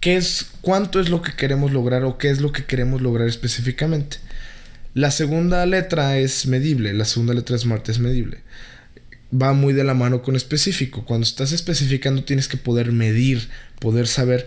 qué 0.00 0.16
es, 0.16 0.46
cuánto 0.60 1.00
es 1.00 1.08
lo 1.08 1.22
que 1.22 1.34
queremos 1.34 1.72
lograr 1.72 2.04
o 2.04 2.18
qué 2.18 2.30
es 2.30 2.40
lo 2.40 2.52
que 2.52 2.64
queremos 2.64 3.02
lograr 3.02 3.28
específicamente. 3.28 4.18
La 4.94 5.10
segunda 5.10 5.64
letra 5.66 6.18
es 6.18 6.46
medible, 6.46 6.92
la 6.92 7.04
segunda 7.04 7.34
letra 7.34 7.54
de 7.54 7.60
SMART 7.60 7.88
es 7.88 7.98
medible. 7.98 8.38
Va 9.30 9.52
muy 9.52 9.74
de 9.74 9.84
la 9.84 9.94
mano 9.94 10.22
con 10.22 10.36
específico. 10.36 11.04
Cuando 11.04 11.24
estás 11.24 11.52
especificando 11.52 12.24
tienes 12.24 12.48
que 12.48 12.56
poder 12.56 12.92
medir, 12.92 13.48
poder 13.78 14.06
saber 14.06 14.46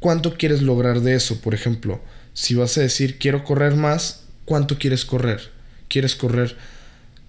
cuánto 0.00 0.36
quieres 0.36 0.62
lograr 0.62 1.00
de 1.00 1.14
eso. 1.14 1.40
Por 1.40 1.54
ejemplo, 1.54 2.02
si 2.34 2.54
vas 2.54 2.76
a 2.78 2.80
decir 2.80 3.18
quiero 3.18 3.44
correr 3.44 3.76
más, 3.76 4.24
¿cuánto 4.44 4.78
quieres 4.78 5.04
correr? 5.04 5.58
quieres 5.88 6.14
correr 6.14 6.56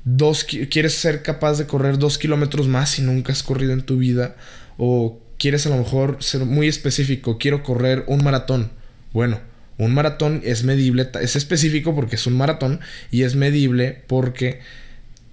dos, 0.03 0.43
quieres 0.43 0.93
ser 0.93 1.23
capaz 1.23 1.57
de 1.57 1.65
correr 1.65 1.97
dos 1.97 2.17
kilómetros 2.17 2.67
más 2.67 2.91
si 2.91 3.01
nunca 3.01 3.33
has 3.33 3.43
corrido 3.43 3.73
en 3.73 3.81
tu 3.81 3.97
vida, 3.97 4.35
o 4.77 5.19
quieres 5.37 5.65
a 5.65 5.69
lo 5.69 5.77
mejor 5.77 6.17
ser 6.19 6.45
muy 6.45 6.67
específico, 6.67 7.37
quiero 7.37 7.63
correr 7.63 8.03
un 8.07 8.23
maratón. 8.23 8.71
Bueno, 9.13 9.39
un 9.77 9.93
maratón 9.93 10.41
es 10.43 10.63
medible, 10.63 11.09
es 11.21 11.35
específico 11.35 11.95
porque 11.95 12.15
es 12.15 12.27
un 12.27 12.37
maratón 12.37 12.79
y 13.11 13.23
es 13.23 13.35
medible 13.35 14.03
porque 14.07 14.59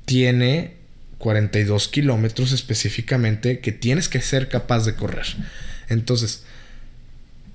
tiene 0.04 0.75
42 1.18 1.88
kilómetros 1.88 2.52
específicamente 2.52 3.60
que 3.60 3.72
tienes 3.72 4.08
que 4.08 4.20
ser 4.20 4.48
capaz 4.48 4.84
de 4.84 4.94
correr. 4.94 5.26
Entonces, 5.88 6.44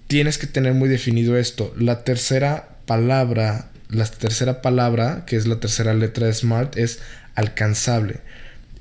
tienes 0.08 0.38
que 0.38 0.48
tener 0.48 0.74
muy 0.74 0.90
definido 0.90 1.38
esto. 1.38 1.74
La 1.78 2.04
tercera 2.04 2.78
palabra 2.86 3.72
la 3.92 4.06
tercera 4.06 4.62
palabra, 4.62 5.26
que 5.26 5.36
es 5.36 5.46
la 5.48 5.60
tercera 5.60 5.94
letra 5.94 6.26
de 6.26 6.34
SMART, 6.34 6.78
es 6.78 7.00
alcanzable. 7.36 8.22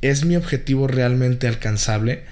¿Es 0.02 0.25
mi 0.25 0.37
objetivo 0.37 0.87
realmente 0.87 1.49
alcanzable? 1.49 2.22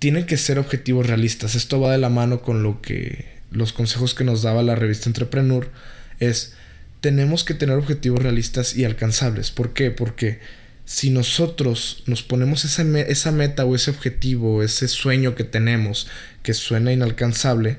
Tienen 0.00 0.26
que 0.26 0.36
ser 0.36 0.58
objetivos 0.58 1.06
realistas. 1.06 1.54
Esto 1.54 1.80
va 1.80 1.92
de 1.92 1.98
la 1.98 2.08
mano 2.08 2.42
con 2.42 2.64
lo 2.64 2.82
que 2.82 3.26
los 3.52 3.72
consejos 3.72 4.14
que 4.14 4.24
nos 4.24 4.42
daba 4.42 4.62
la 4.62 4.74
revista 4.74 5.08
Entrepreneur 5.08 5.70
es 6.18 6.54
tenemos 7.00 7.44
que 7.44 7.54
tener 7.54 7.76
objetivos 7.76 8.20
realistas 8.20 8.76
y 8.76 8.84
alcanzables. 8.84 9.52
¿Por 9.52 9.72
qué? 9.72 9.90
Porque 9.92 10.40
si 10.84 11.10
nosotros 11.10 12.02
nos 12.06 12.22
ponemos 12.22 12.64
esa, 12.64 12.82
esa 13.00 13.32
meta 13.32 13.64
o 13.64 13.74
ese 13.74 13.90
objetivo, 13.90 14.62
ese 14.62 14.88
sueño 14.88 15.34
que 15.34 15.44
tenemos 15.44 16.08
que 16.42 16.54
suena 16.54 16.92
inalcanzable, 16.92 17.78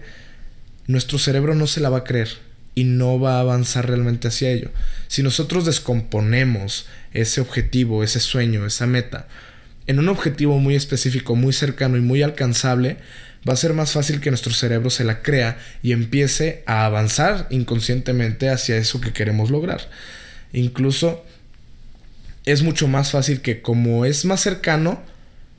nuestro 0.88 1.20
cerebro 1.20 1.56
no 1.56 1.68
se 1.68 1.82
la 1.82 1.90
va 1.90 2.00
a 2.00 2.04
creer 2.04 2.30
y 2.76 2.86
no 2.86 3.20
va 3.20 3.38
a 3.38 3.42
avanzar 3.42 3.88
realmente 3.88 4.28
hacia 4.28 4.52
ello. 4.52 4.72
Si 5.08 5.22
nosotros 5.22 5.66
descomponemos 5.66 6.88
ese 7.14 7.42
objetivo, 7.42 8.04
ese 8.04 8.20
sueño, 8.20 8.66
esa 8.66 8.88
meta, 8.88 9.28
en 9.86 10.00
un 10.00 10.10
objetivo 10.10 10.60
muy 10.60 10.76
específico, 10.76 11.36
muy 11.36 11.54
cercano 11.54 11.98
y 11.98 12.02
muy 12.02 12.24
alcanzable, 12.24 12.98
va 13.48 13.54
a 13.54 13.58
ser 13.58 13.74
más 13.74 13.92
fácil 13.92 14.22
que 14.22 14.32
nuestro 14.32 14.54
cerebro 14.54 14.90
se 14.90 15.04
la 15.04 15.22
crea 15.22 15.58
y 15.82 15.92
empiece 15.92 16.64
a 16.66 16.86
avanzar 16.86 17.48
inconscientemente 17.50 18.50
hacia 18.50 18.78
eso 18.78 19.02
que 19.02 19.12
queremos 19.12 19.50
lograr. 19.50 19.90
Incluso 20.54 21.26
es 22.46 22.64
mucho 22.64 22.88
más 22.88 23.12
fácil 23.12 23.42
que 23.42 23.62
como 23.62 24.06
es 24.06 24.26
más 24.26 24.42
cercano, 24.42 25.02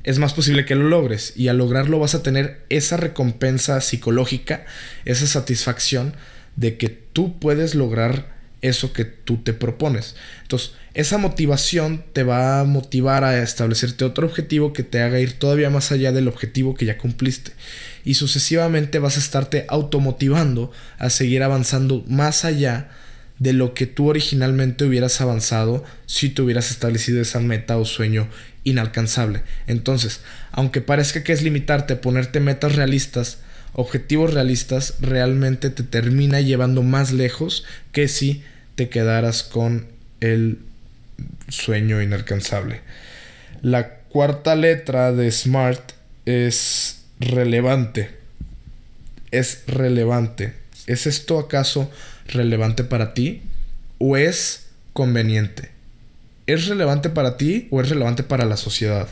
es 0.02 0.18
más 0.18 0.34
posible 0.34 0.66
que 0.66 0.74
lo 0.74 0.88
logres 0.88 1.32
y 1.34 1.48
al 1.48 1.58
lograrlo 1.58 1.98
vas 1.98 2.14
a 2.14 2.22
tener 2.22 2.62
esa 2.68 2.96
recompensa 2.96 3.80
psicológica, 3.80 4.66
esa 5.04 5.26
satisfacción 5.26 6.14
de 6.56 6.76
que 6.76 6.88
tú 6.88 7.38
puedes 7.38 7.74
lograr 7.74 8.34
eso 8.60 8.92
que 8.92 9.04
tú 9.04 9.38
te 9.38 9.52
propones. 9.52 10.16
Entonces, 10.42 10.72
esa 10.94 11.18
motivación 11.18 12.04
te 12.12 12.22
va 12.22 12.60
a 12.60 12.64
motivar 12.64 13.24
a 13.24 13.42
establecerte 13.42 14.04
otro 14.04 14.26
objetivo 14.26 14.72
que 14.72 14.82
te 14.82 15.02
haga 15.02 15.20
ir 15.20 15.32
todavía 15.38 15.68
más 15.68 15.92
allá 15.92 16.12
del 16.12 16.28
objetivo 16.28 16.74
que 16.74 16.86
ya 16.86 16.96
cumpliste. 16.96 17.52
Y 18.04 18.14
sucesivamente 18.14 18.98
vas 18.98 19.16
a 19.16 19.20
estarte 19.20 19.66
automotivando 19.68 20.70
a 20.98 21.10
seguir 21.10 21.42
avanzando 21.42 22.04
más 22.06 22.44
allá 22.44 22.90
de 23.44 23.52
lo 23.52 23.74
que 23.74 23.86
tú 23.86 24.08
originalmente 24.08 24.86
hubieras 24.86 25.20
avanzado 25.20 25.84
si 26.06 26.30
te 26.30 26.40
hubieras 26.40 26.70
establecido 26.70 27.20
esa 27.20 27.40
meta 27.40 27.76
o 27.76 27.84
sueño 27.84 28.26
inalcanzable. 28.64 29.42
Entonces, 29.66 30.22
aunque 30.50 30.80
parezca 30.80 31.22
que 31.22 31.34
es 31.34 31.42
limitarte 31.42 31.94
ponerte 31.96 32.40
metas 32.40 32.74
realistas, 32.74 33.40
objetivos 33.74 34.32
realistas 34.32 34.94
realmente 35.00 35.68
te 35.68 35.82
termina 35.82 36.40
llevando 36.40 36.82
más 36.82 37.12
lejos 37.12 37.66
que 37.92 38.08
si 38.08 38.42
te 38.76 38.88
quedaras 38.88 39.42
con 39.42 39.88
el 40.20 40.60
sueño 41.50 42.00
inalcanzable. 42.00 42.80
La 43.60 43.96
cuarta 44.08 44.56
letra 44.56 45.12
de 45.12 45.30
SMART 45.30 45.92
es 46.24 47.02
relevante. 47.20 48.08
Es 49.30 49.64
relevante. 49.66 50.54
¿Es 50.86 51.06
esto 51.06 51.38
acaso 51.38 51.90
relevante 52.26 52.84
para 52.84 53.14
ti 53.14 53.42
o 53.98 54.16
es 54.16 54.66
conveniente? 54.92 55.70
¿Es 56.46 56.66
relevante 56.66 57.08
para 57.08 57.36
ti 57.36 57.68
o 57.70 57.80
es 57.80 57.88
relevante 57.88 58.22
para 58.22 58.44
la 58.44 58.56
sociedad? 58.56 59.08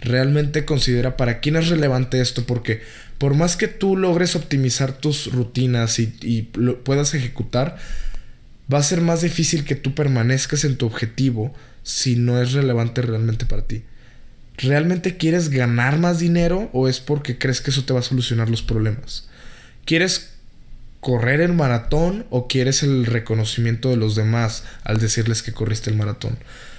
Realmente 0.00 0.64
considera 0.64 1.16
para 1.16 1.40
quién 1.40 1.56
es 1.56 1.68
relevante 1.68 2.20
esto 2.20 2.44
porque 2.46 2.80
por 3.18 3.34
más 3.34 3.56
que 3.56 3.68
tú 3.68 3.96
logres 3.96 4.34
optimizar 4.34 4.92
tus 4.92 5.30
rutinas 5.30 5.98
y, 5.98 6.48
lo 6.54 6.82
puedas 6.82 7.12
ejecutar, 7.12 7.76
va 8.72 8.78
a 8.78 8.82
ser 8.82 9.02
más 9.02 9.20
difícil 9.20 9.64
que 9.64 9.74
tú 9.74 9.94
permanezcas 9.94 10.64
en 10.64 10.76
tu 10.76 10.86
objetivo 10.86 11.54
si 11.82 12.16
no 12.16 12.40
es 12.40 12.52
relevante 12.52 13.02
realmente 13.02 13.44
para 13.44 13.66
ti. 13.66 13.82
¿Realmente 14.56 15.16
quieres 15.16 15.50
ganar 15.50 15.98
más 15.98 16.18
dinero 16.18 16.70
o 16.72 16.88
es 16.88 17.00
porque 17.00 17.36
crees 17.36 17.60
que 17.60 17.70
eso 17.70 17.84
te 17.84 17.92
va 17.92 18.00
a 18.00 18.04
solucionar 18.04 18.48
los 18.48 18.62
problemas? 18.62 19.28
¿Quieres 19.84 20.30
correr 21.00 21.40
el 21.40 21.52
maratón 21.52 22.26
o 22.30 22.46
quieres 22.46 22.82
el 22.82 23.06
reconocimiento 23.06 23.90
de 23.90 23.96
los 23.96 24.14
demás 24.14 24.64
al 24.84 25.00
decirles 25.00 25.42
que 25.42 25.52
corriste 25.52 25.90
el 25.90 25.96
maratón? 25.96 26.38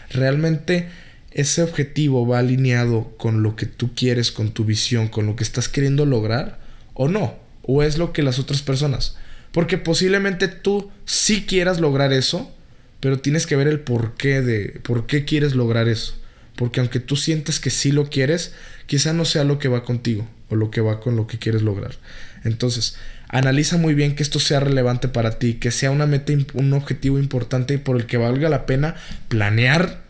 Realmente 0.09 0.87
ese 1.31 1.63
objetivo 1.63 2.27
va 2.27 2.39
alineado 2.39 3.15
con 3.17 3.41
lo 3.41 3.55
que 3.55 3.65
tú 3.65 3.95
quieres, 3.95 4.31
con 4.31 4.51
tu 4.51 4.65
visión, 4.65 5.07
con 5.07 5.25
lo 5.25 5.35
que 5.35 5.43
estás 5.43 5.69
queriendo 5.69 6.05
lograr 6.05 6.59
o 6.93 7.07
no, 7.07 7.35
o 7.63 7.83
es 7.83 7.97
lo 7.97 8.13
que 8.13 8.23
las 8.23 8.37
otras 8.37 8.61
personas. 8.61 9.15
Porque 9.51 9.77
posiblemente 9.77 10.47
tú 10.47 10.91
sí 11.05 11.45
quieras 11.45 11.79
lograr 11.79 12.13
eso, 12.13 12.53
pero 12.99 13.19
tienes 13.19 13.47
que 13.47 13.55
ver 13.55 13.67
el 13.67 13.79
porqué 13.79 14.41
de 14.41 14.79
por 14.83 15.07
qué 15.07 15.25
quieres 15.25 15.55
lograr 15.55 15.87
eso. 15.87 16.15
Porque 16.55 16.79
aunque 16.79 16.99
tú 16.99 17.15
sientes 17.15 17.59
que 17.59 17.69
sí 17.69 17.91
lo 17.91 18.09
quieres, 18.09 18.53
quizá 18.85 19.13
no 19.13 19.25
sea 19.25 19.43
lo 19.43 19.57
que 19.57 19.67
va 19.67 19.83
contigo 19.83 20.27
o 20.49 20.55
lo 20.55 20.69
que 20.69 20.81
va 20.81 20.99
con 20.99 21.15
lo 21.15 21.27
que 21.27 21.39
quieres 21.39 21.61
lograr. 21.61 21.95
Entonces, 22.43 22.97
analiza 23.31 23.77
muy 23.77 23.93
bien 23.93 24.15
que 24.15 24.23
esto 24.23 24.39
sea 24.39 24.59
relevante 24.59 25.07
para 25.07 25.39
ti, 25.39 25.55
que 25.55 25.71
sea 25.71 25.91
una 25.91 26.05
meta, 26.05 26.33
un 26.53 26.73
objetivo 26.73 27.17
importante 27.17 27.77
por 27.79 27.95
el 27.95 28.05
que 28.05 28.17
valga 28.17 28.49
la 28.49 28.65
pena 28.65 28.95
planear 29.29 30.01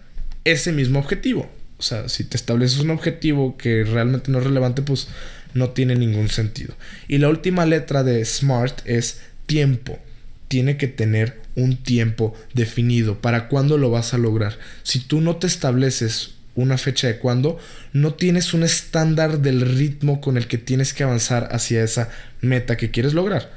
ese 0.43 0.71
mismo 0.71 0.99
objetivo. 0.99 1.49
O 1.77 1.83
sea, 1.83 2.09
si 2.09 2.23
te 2.23 2.37
estableces 2.37 2.79
un 2.79 2.89
objetivo 2.89 3.57
que 3.57 3.83
realmente 3.83 4.31
no 4.31 4.39
es 4.39 4.43
relevante, 4.43 4.81
pues 4.81 5.07
no 5.53 5.69
tiene 5.69 5.95
ningún 5.95 6.29
sentido. 6.29 6.73
Y 7.07 7.19
la 7.19 7.29
última 7.29 7.65
letra 7.65 8.03
de 8.03 8.23
SMART 8.25 8.81
es 8.85 9.21
tiempo. 9.45 9.99
Tiene 10.47 10.77
que 10.77 10.87
tener 10.87 11.39
un 11.55 11.77
tiempo 11.77 12.35
definido 12.53 13.21
para 13.21 13.47
cuándo 13.47 13.77
lo 13.77 13.89
vas 13.89 14.13
a 14.13 14.17
lograr. 14.17 14.57
Si 14.83 14.99
tú 14.99 15.21
no 15.21 15.37
te 15.37 15.47
estableces 15.47 16.35
una 16.55 16.77
fecha 16.77 17.08
de 17.08 17.17
cuándo, 17.17 17.58
no 17.93 18.13
tienes 18.13 18.53
un 18.53 18.63
estándar 18.63 19.39
del 19.39 19.62
ritmo 19.62 20.22
con 20.22 20.38
el 20.38 20.48
que 20.48 20.58
tienes 20.58 20.93
que 20.93 21.03
avanzar 21.03 21.50
hacia 21.51 21.84
esa 21.84 22.10
meta 22.41 22.77
que 22.77 22.91
quieres 22.91 23.13
lograr. 23.13 23.51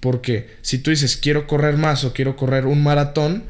Porque 0.00 0.56
si 0.62 0.78
tú 0.78 0.90
dices 0.90 1.16
quiero 1.16 1.46
correr 1.46 1.76
más 1.76 2.04
o 2.04 2.12
quiero 2.12 2.36
correr 2.36 2.66
un 2.66 2.82
maratón, 2.82 3.44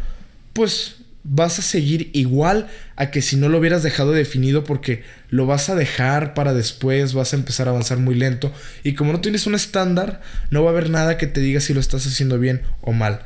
pues 0.53 0.97
vas 1.25 1.59
a 1.59 1.63
seguir 1.63 2.11
igual 2.15 2.69
a 2.97 3.11
que 3.11 3.23
si 3.23 3.37
no 3.37 3.49
lo 3.49 3.59
hubieras 3.59 3.83
dejado 3.83 4.13
definido 4.13 4.65
porque 4.65 5.05
lo 5.31 5.47
vas 5.47 5.71
a 5.71 5.75
dejar 5.77 6.35
para 6.35 6.53
después, 6.53 7.15
vas 7.15 7.33
a 7.33 7.37
empezar 7.37 7.69
a 7.69 7.71
avanzar 7.71 7.99
muy 7.99 8.15
lento 8.15 8.53
y 8.83 8.95
como 8.95 9.13
no 9.13 9.21
tienes 9.21 9.47
un 9.47 9.55
estándar, 9.55 10.21
no 10.51 10.63
va 10.65 10.71
a 10.71 10.73
haber 10.73 10.91
nada 10.91 11.17
que 11.17 11.27
te 11.27 11.41
diga 11.41 11.61
si 11.61 11.75
lo 11.75 11.81
estás 11.81 12.07
haciendo 12.07 12.39
bien 12.39 12.63
o 12.81 12.93
mal. 12.93 13.21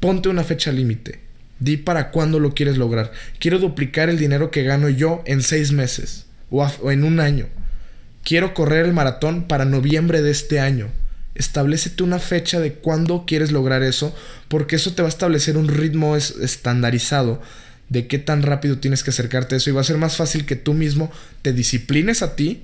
Ponte 0.00 0.28
una 0.28 0.44
fecha 0.44 0.72
límite. 0.72 1.20
Di 1.58 1.76
para 1.76 2.10
cuándo 2.10 2.40
lo 2.40 2.54
quieres 2.54 2.76
lograr. 2.76 3.12
Quiero 3.38 3.58
duplicar 3.58 4.08
el 4.08 4.18
dinero 4.18 4.50
que 4.50 4.64
gano 4.64 4.88
yo 4.88 5.22
en 5.26 5.42
seis 5.42 5.72
meses 5.72 6.26
o, 6.50 6.90
en 6.90 7.04
un 7.04 7.20
año. 7.20 7.46
Quiero 8.24 8.54
correr 8.54 8.86
el 8.86 8.92
maratón 8.92 9.44
para 9.44 9.64
noviembre 9.64 10.22
de 10.22 10.30
este 10.30 10.60
año. 10.60 10.88
establecete 11.34 12.02
una 12.02 12.18
fecha 12.18 12.60
de 12.60 12.74
cuándo 12.74 13.24
quieres 13.26 13.52
lograr 13.52 13.82
eso, 13.82 14.14
porque 14.48 14.76
eso 14.76 14.92
te 14.92 15.02
va 15.02 15.08
a 15.08 15.16
establecer 15.16 15.56
un 15.56 15.68
ritmo 15.68 16.16
estandarizado 16.16 17.40
de 17.88 18.06
qué 18.06 18.18
tan 18.18 18.42
rápido 18.42 18.78
tienes 18.78 19.02
que 19.02 19.10
acercarte 19.10 19.54
a 19.54 19.58
eso 19.58 19.70
y 19.70 19.72
va 19.72 19.80
a 19.82 19.84
ser 19.84 19.98
más 19.98 20.16
fácil 20.16 20.46
que 20.46 20.56
tú 20.56 20.74
mismo 20.74 21.10
te 21.42 21.52
disciplines 21.52 22.22
a 22.22 22.36
ti 22.36 22.62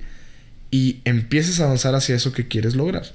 y 0.71 1.01
empieces 1.05 1.59
a 1.59 1.65
avanzar 1.65 1.95
hacia 1.95 2.15
eso 2.15 2.31
que 2.31 2.47
quieres 2.47 2.75
lograr. 2.75 3.05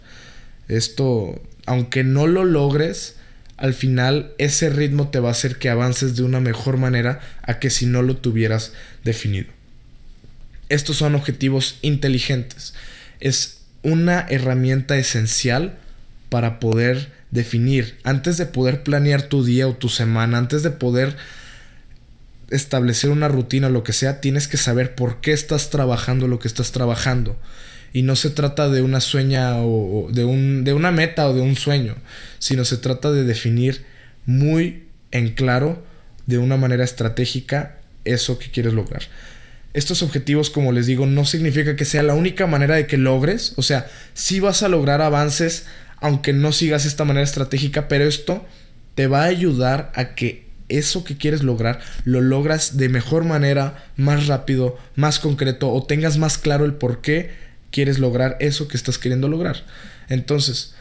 Esto, 0.69 1.43
aunque 1.67 2.05
no 2.05 2.27
lo 2.27 2.45
logres, 2.45 3.17
al 3.57 3.75
final 3.75 4.33
ese 4.39 4.71
ritmo 4.71 5.09
te 5.11 5.21
va 5.21 5.29
a 5.29 5.33
hacer 5.33 5.59
que 5.59 5.71
avances 5.71 6.17
de 6.17 6.23
una 6.23 6.41
mejor 6.41 6.77
manera 6.77 7.21
a 7.43 7.59
que 7.59 7.71
si 7.71 7.87
no 7.87 8.03
lo 8.03 8.17
tuvieras 8.17 8.73
definido. 9.05 9.49
Estos 10.69 10.97
son 10.97 11.15
objetivos 11.15 11.79
inteligentes. 11.83 12.75
Es 13.21 13.59
una 13.83 14.27
herramienta 14.29 14.97
esencial 14.97 15.77
para 16.31 16.59
poder 16.59 17.13
definir, 17.31 17.99
antes 18.03 18.39
de 18.39 18.47
poder 18.47 18.83
planear 18.83 19.23
tu 19.23 19.45
día 19.45 19.69
o 19.69 19.75
tu 19.75 19.89
semana, 19.89 20.39
antes 20.39 20.63
de 20.63 20.71
poder 20.71 21.17
establecer 22.51 23.11
una 23.11 23.29
rutina 23.29 23.67
o 23.67 23.71
lo 23.71 23.85
que 23.85 23.93
sea, 23.93 24.21
tienes 24.21 24.49
que 24.49 24.57
saber 24.57 24.95
por 24.95 25.21
qué 25.21 25.33
estás 25.33 25.71
trabajando 25.71 26.29
lo 26.29 26.39
que 26.39 26.49
estás 26.49 26.73
trabajando. 26.73 27.39
Y 27.95 28.03
no 28.03 28.15
se 28.15 28.29
trata 28.29 28.69
de 28.69 28.83
una 28.83 29.01
sueña 29.01 29.63
o, 29.63 30.11
de, 30.13 30.27
un, 30.27 30.65
de 30.65 30.75
una 30.75 30.91
meta 30.91 31.27
o 31.29 31.33
de 31.33 31.41
un 31.41 31.57
sueño, 31.57 31.95
sino 32.39 32.67
se 32.67 32.77
trata 32.77 33.11
de 33.11 33.25
definir 33.25 33.87
muy 34.27 34.85
en 35.11 35.31
claro, 35.31 35.83
de 36.27 36.39
una 36.39 36.57
manera 36.57 36.85
estratégica, 36.85 37.79
eso 38.05 38.39
que 38.39 38.51
quieres 38.51 38.75
lograr. 38.75 39.03
Estos 39.75 40.03
objetivos, 40.03 40.51
como 40.51 40.73
les 40.73 40.87
digo, 40.87 41.07
no 41.07 41.25
significa 41.25 41.77
que 41.77 41.85
sea 41.85 42.03
la 42.03 42.15
única 42.15 42.47
manera 42.47 42.75
de 42.75 42.87
que 42.87 42.99
logres. 42.99 43.55
O 43.57 43.63
sea, 43.63 43.87
sí 44.13 44.41
vas 44.41 44.63
a 44.63 44.69
lograr 44.69 45.01
avances 45.01 45.67
aunque 46.01 46.33
no 46.33 46.53
sigas 46.53 46.85
esta 46.85 47.05
manera 47.05 47.25
estratégica, 47.25 47.89
pero 47.89 48.05
esto 48.05 48.45
te 48.95 49.07
va 49.07 49.23
a 49.23 49.27
ayudar 49.27 49.91
a 49.95 50.15
que 50.15 50.45
eso 50.69 51.05
que 51.05 51.17
quieres 51.17 51.43
lograr 51.43 51.81
lo 52.05 52.21
logras 52.21 52.77
de 52.77 52.89
mejor 52.89 53.25
manera, 53.25 53.85
más 53.97 54.27
rápido, 54.27 54.79
más 54.97 55.19
concreto 55.19 55.71
o 55.71 55.85
tengas 55.85 56.19
más 56.19 56.39
claro 56.39 56.65
el 56.65 56.75
por 56.75 57.01
qué 57.01 57.31
quieres 57.75 57.99
lograr 57.99 58.37
eso 58.39 58.69
que 58.69 58.77
estás 58.77 58.99
queriendo 58.99 59.29
lograr. 59.29 59.65
Entonces, 60.09 60.75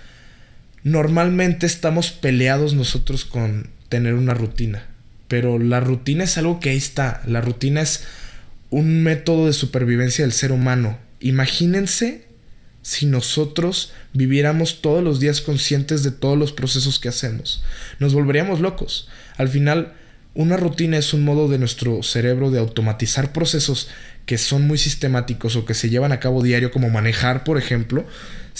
normalmente 0.83 1.65
estamos 1.65 2.11
peleados 2.11 2.75
nosotros 2.75 3.25
con 3.25 3.71
tener 3.89 4.13
una 4.13 4.35
rutina, 4.35 4.85
pero 5.27 5.57
la 5.57 5.79
rutina 5.79 6.25
es 6.25 6.37
algo 6.37 6.59
que 6.59 6.69
ahí 6.69 6.77
está, 6.77 7.23
la 7.25 7.41
rutina 7.41 7.81
es 7.81 8.03
un 8.69 9.01
método 9.01 9.47
de 9.47 9.53
supervivencia 9.53 10.23
del 10.23 10.33
ser 10.33 10.51
humano. 10.51 10.99
Imagínense 11.19 12.27
si 12.83 13.07
nosotros 13.07 13.91
viviéramos 14.13 14.83
todos 14.83 15.03
los 15.03 15.19
días 15.19 15.41
conscientes 15.41 16.03
de 16.03 16.11
todos 16.11 16.37
los 16.37 16.53
procesos 16.53 16.99
que 16.99 17.09
hacemos. 17.09 17.63
Nos 17.97 18.13
volveríamos 18.13 18.59
locos. 18.59 19.09
Al 19.37 19.49
final, 19.49 19.93
una 20.33 20.57
rutina 20.57 20.97
es 20.97 21.13
un 21.13 21.23
modo 21.23 21.47
de 21.47 21.59
nuestro 21.59 22.01
cerebro 22.03 22.51
de 22.51 22.59
automatizar 22.59 23.33
procesos 23.33 23.89
que 24.25 24.37
son 24.37 24.67
muy 24.67 24.77
sistemáticos 24.77 25.55
o 25.55 25.65
que 25.65 25.73
se 25.73 25.89
llevan 25.89 26.11
a 26.11 26.19
cabo 26.19 26.41
diario, 26.41 26.71
como 26.71 26.89
manejar, 26.89 27.43
por 27.43 27.57
ejemplo. 27.57 28.05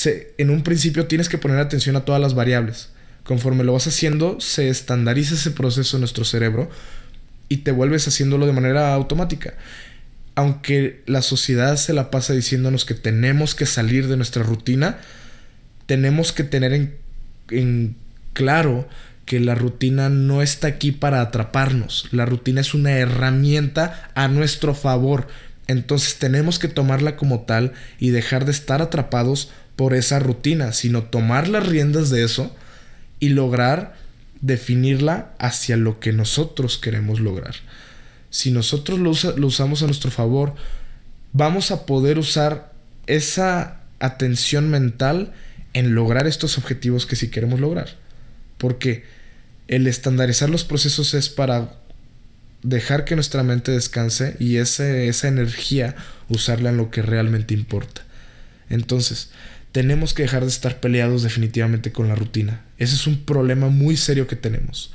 en 0.06 0.50
un 0.50 0.64
principio 0.64 1.08
tienes 1.08 1.30
que 1.30 1.38
poner 1.38 1.60
atención 1.60 1.96
a 1.96 2.06
todas 2.06 2.22
las 2.22 2.36
variables. 2.36 2.90
Conforme 3.24 3.64
lo 3.64 3.74
vas 3.74 3.88
haciendo, 3.88 4.40
se 4.42 4.70
estandariza 4.70 5.36
ese 5.36 5.52
proceso 5.52 5.98
en 5.98 6.02
nuestro 6.02 6.26
cerebro 6.26 6.70
y 7.50 7.58
te 7.58 7.72
vuelves 7.72 8.08
haciéndolo 8.08 8.46
de 8.46 8.54
manera 8.54 8.94
automática 8.94 9.54
aunque 10.36 11.04
la 11.06 11.22
sociedad 11.22 11.76
se 11.78 11.94
la 11.94 12.10
pasa 12.10 12.34
diciéndonos 12.34 12.86
que 12.86 12.96
tenemos 12.96 13.56
que 13.56 13.66
salir 13.66 14.08
de 14.08 14.18
nuestra 14.18 14.44
rutina, 14.44 15.00
tenemos 15.86 16.32
que 16.32 16.44
tener 16.44 16.92
en, 17.50 17.96
claro 18.34 18.88
que 19.26 19.40
la 19.40 19.56
rutina 19.56 20.10
no 20.10 20.42
está 20.42 20.68
aquí 20.68 20.92
para 20.92 21.22
atraparnos. 21.22 22.08
La 22.12 22.26
rutina 22.26 22.62
es 22.62 22.74
una 22.74 22.92
herramienta 22.92 24.10
a 24.16 24.28
nuestro 24.28 24.76
favor. 24.76 25.28
Entonces 25.68 26.16
tenemos 26.20 26.60
que 26.60 26.68
tomarla 26.68 27.16
como 27.16 27.42
tal 27.42 27.74
y 28.00 28.10
dejar 28.10 28.46
de 28.46 28.52
estar 28.52 28.82
atrapados 28.82 29.52
por 29.76 29.94
esa 29.94 30.20
rutina, 30.20 30.74
sino 30.74 31.04
tomar 31.04 31.48
las 31.48 31.66
riendas 31.66 32.10
de 32.10 32.24
eso 32.24 32.56
y 33.20 33.30
lograr 33.30 33.96
definirla 34.42 35.32
hacia 35.40 35.78
lo 35.78 36.00
que 36.00 36.12
nosotros 36.12 36.78
queremos 36.78 37.20
lograr 37.20 37.56
si 38.34 38.50
nosotros 38.50 38.98
lo, 38.98 39.12
usamos 39.46 39.84
a 39.84 39.86
nuestro 39.86 40.10
favor, 40.10 40.56
vamos 41.34 41.70
a 41.70 41.86
poder 41.86 42.18
usar 42.18 42.74
esa 43.06 43.82
atención 44.00 44.72
mental 44.72 45.34
en 45.74 45.94
lograr 45.94 46.26
estos 46.26 46.58
objetivos 46.58 47.06
que 47.06 47.16
sí 47.16 47.30
queremos 47.30 47.60
lograr. 47.60 47.90
Porque 48.64 49.04
el 49.68 49.88
estandarizar 49.88 50.50
los 50.50 50.64
procesos 50.64 51.14
es 51.16 51.28
para 51.28 51.74
dejar 52.62 53.04
que 53.04 53.16
nuestra 53.16 53.44
mente 53.44 53.74
descanse 53.74 54.38
y 54.40 54.56
esa 54.56 55.28
energía 55.28 55.98
usarla 56.30 56.70
en 56.70 56.78
lo 56.78 56.90
que 56.90 57.02
realmente 57.02 57.54
importa. 57.54 58.06
Entonces, 58.70 59.32
tenemos 59.74 60.14
que 60.14 60.24
dejar 60.24 60.44
de 60.44 60.48
estar 60.48 60.80
peleados 60.80 61.24
definitivamente 61.24 61.92
con 61.92 62.08
la 62.08 62.16
rutina. 62.16 62.62
Ese 62.78 62.96
es 62.96 63.06
un 63.06 63.26
problema 63.26 63.68
muy 63.68 63.98
serio 63.98 64.28
que 64.28 64.38
tenemos. 64.38 64.94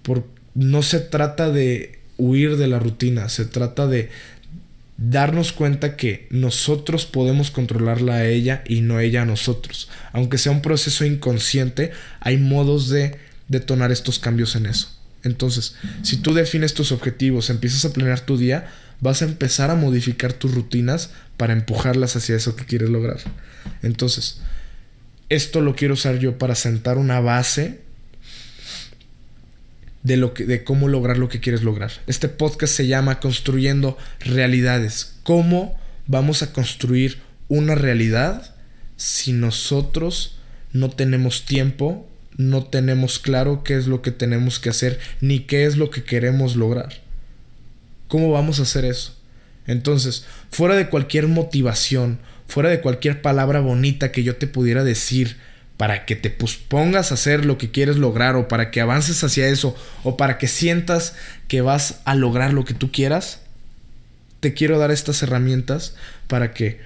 Por, 0.00 0.26
no 0.54 0.82
se 0.82 1.00
trata 1.00 1.50
de 1.50 1.98
huir 2.16 2.56
de 2.56 2.66
la 2.66 2.78
rutina, 2.78 3.28
se 3.28 3.44
trata 3.44 3.86
de 3.86 4.08
darnos 4.98 5.52
cuenta 5.52 5.96
que 5.96 6.26
nosotros 6.30 7.04
podemos 7.06 7.50
controlarla 7.50 8.14
a 8.14 8.26
ella 8.26 8.62
y 8.66 8.80
no 8.80 8.98
ella 9.00 9.22
a 9.22 9.26
nosotros. 9.26 9.88
Aunque 10.12 10.38
sea 10.38 10.52
un 10.52 10.62
proceso 10.62 11.04
inconsciente, 11.04 11.92
hay 12.20 12.38
modos 12.38 12.88
de 12.88 13.18
detonar 13.48 13.92
estos 13.92 14.18
cambios 14.18 14.56
en 14.56 14.66
eso. 14.66 14.90
Entonces, 15.22 15.74
si 16.02 16.18
tú 16.18 16.34
defines 16.34 16.74
tus 16.74 16.92
objetivos, 16.92 17.50
empiezas 17.50 17.84
a 17.84 17.92
planear 17.92 18.20
tu 18.20 18.38
día, 18.38 18.68
vas 19.00 19.22
a 19.22 19.26
empezar 19.26 19.70
a 19.70 19.74
modificar 19.74 20.32
tus 20.32 20.54
rutinas 20.54 21.10
para 21.36 21.52
empujarlas 21.52 22.16
hacia 22.16 22.36
eso 22.36 22.56
que 22.56 22.64
quieres 22.64 22.88
lograr. 22.88 23.18
Entonces, 23.82 24.40
esto 25.28 25.60
lo 25.60 25.74
quiero 25.74 25.94
usar 25.94 26.18
yo 26.18 26.38
para 26.38 26.54
sentar 26.54 26.96
una 26.96 27.20
base 27.20 27.80
de, 30.06 30.16
lo 30.16 30.34
que, 30.34 30.46
de 30.46 30.62
cómo 30.62 30.86
lograr 30.86 31.18
lo 31.18 31.28
que 31.28 31.40
quieres 31.40 31.64
lograr. 31.64 31.90
Este 32.06 32.28
podcast 32.28 32.72
se 32.72 32.86
llama 32.86 33.18
Construyendo 33.18 33.98
Realidades. 34.20 35.16
¿Cómo 35.24 35.76
vamos 36.06 36.44
a 36.44 36.52
construir 36.52 37.18
una 37.48 37.74
realidad 37.74 38.54
si 38.96 39.32
nosotros 39.32 40.38
no 40.72 40.90
tenemos 40.90 41.44
tiempo, 41.44 42.08
no 42.36 42.62
tenemos 42.66 43.18
claro 43.18 43.64
qué 43.64 43.76
es 43.76 43.88
lo 43.88 44.00
que 44.00 44.12
tenemos 44.12 44.60
que 44.60 44.68
hacer, 44.68 45.00
ni 45.20 45.40
qué 45.40 45.64
es 45.64 45.76
lo 45.76 45.90
que 45.90 46.04
queremos 46.04 46.54
lograr? 46.54 47.02
¿Cómo 48.06 48.30
vamos 48.30 48.60
a 48.60 48.62
hacer 48.62 48.84
eso? 48.84 49.16
Entonces, 49.66 50.24
fuera 50.50 50.76
de 50.76 50.88
cualquier 50.88 51.26
motivación, 51.26 52.20
fuera 52.46 52.70
de 52.70 52.80
cualquier 52.80 53.22
palabra 53.22 53.58
bonita 53.58 54.12
que 54.12 54.22
yo 54.22 54.36
te 54.36 54.46
pudiera 54.46 54.84
decir, 54.84 55.36
para 55.76 56.06
que 56.06 56.16
te 56.16 56.30
pongas 56.30 57.10
a 57.10 57.14
hacer 57.14 57.44
lo 57.44 57.58
que 57.58 57.70
quieres 57.70 57.96
lograr 57.96 58.36
o 58.36 58.48
para 58.48 58.70
que 58.70 58.80
avances 58.80 59.22
hacia 59.22 59.48
eso 59.48 59.76
o 60.04 60.16
para 60.16 60.38
que 60.38 60.48
sientas 60.48 61.14
que 61.48 61.60
vas 61.60 62.00
a 62.04 62.14
lograr 62.14 62.52
lo 62.54 62.64
que 62.64 62.74
tú 62.74 62.90
quieras, 62.90 63.40
te 64.40 64.54
quiero 64.54 64.78
dar 64.78 64.90
estas 64.90 65.22
herramientas 65.22 65.94
para 66.28 66.52
que 66.52 66.80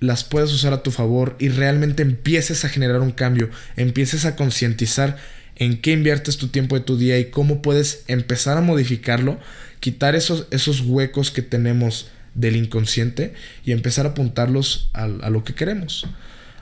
las 0.00 0.24
puedas 0.24 0.52
usar 0.52 0.72
a 0.72 0.82
tu 0.82 0.90
favor 0.90 1.36
y 1.38 1.48
realmente 1.48 2.02
empieces 2.02 2.64
a 2.64 2.68
generar 2.68 3.00
un 3.00 3.12
cambio, 3.12 3.50
empieces 3.76 4.24
a 4.24 4.36
concientizar 4.36 5.16
en 5.56 5.80
qué 5.80 5.92
inviertes 5.92 6.36
tu 6.36 6.48
tiempo 6.48 6.74
de 6.76 6.84
tu 6.84 6.98
día 6.98 7.18
y 7.18 7.30
cómo 7.30 7.62
puedes 7.62 8.04
empezar 8.08 8.58
a 8.58 8.62
modificarlo, 8.62 9.38
quitar 9.80 10.14
esos, 10.14 10.46
esos 10.50 10.82
huecos 10.82 11.30
que 11.30 11.42
tenemos 11.42 12.08
del 12.34 12.56
inconsciente 12.56 13.34
y 13.64 13.72
empezar 13.72 14.04
a 14.06 14.10
apuntarlos 14.10 14.90
a 14.92 15.06
lo 15.06 15.44
que 15.44 15.54
queremos. 15.54 16.06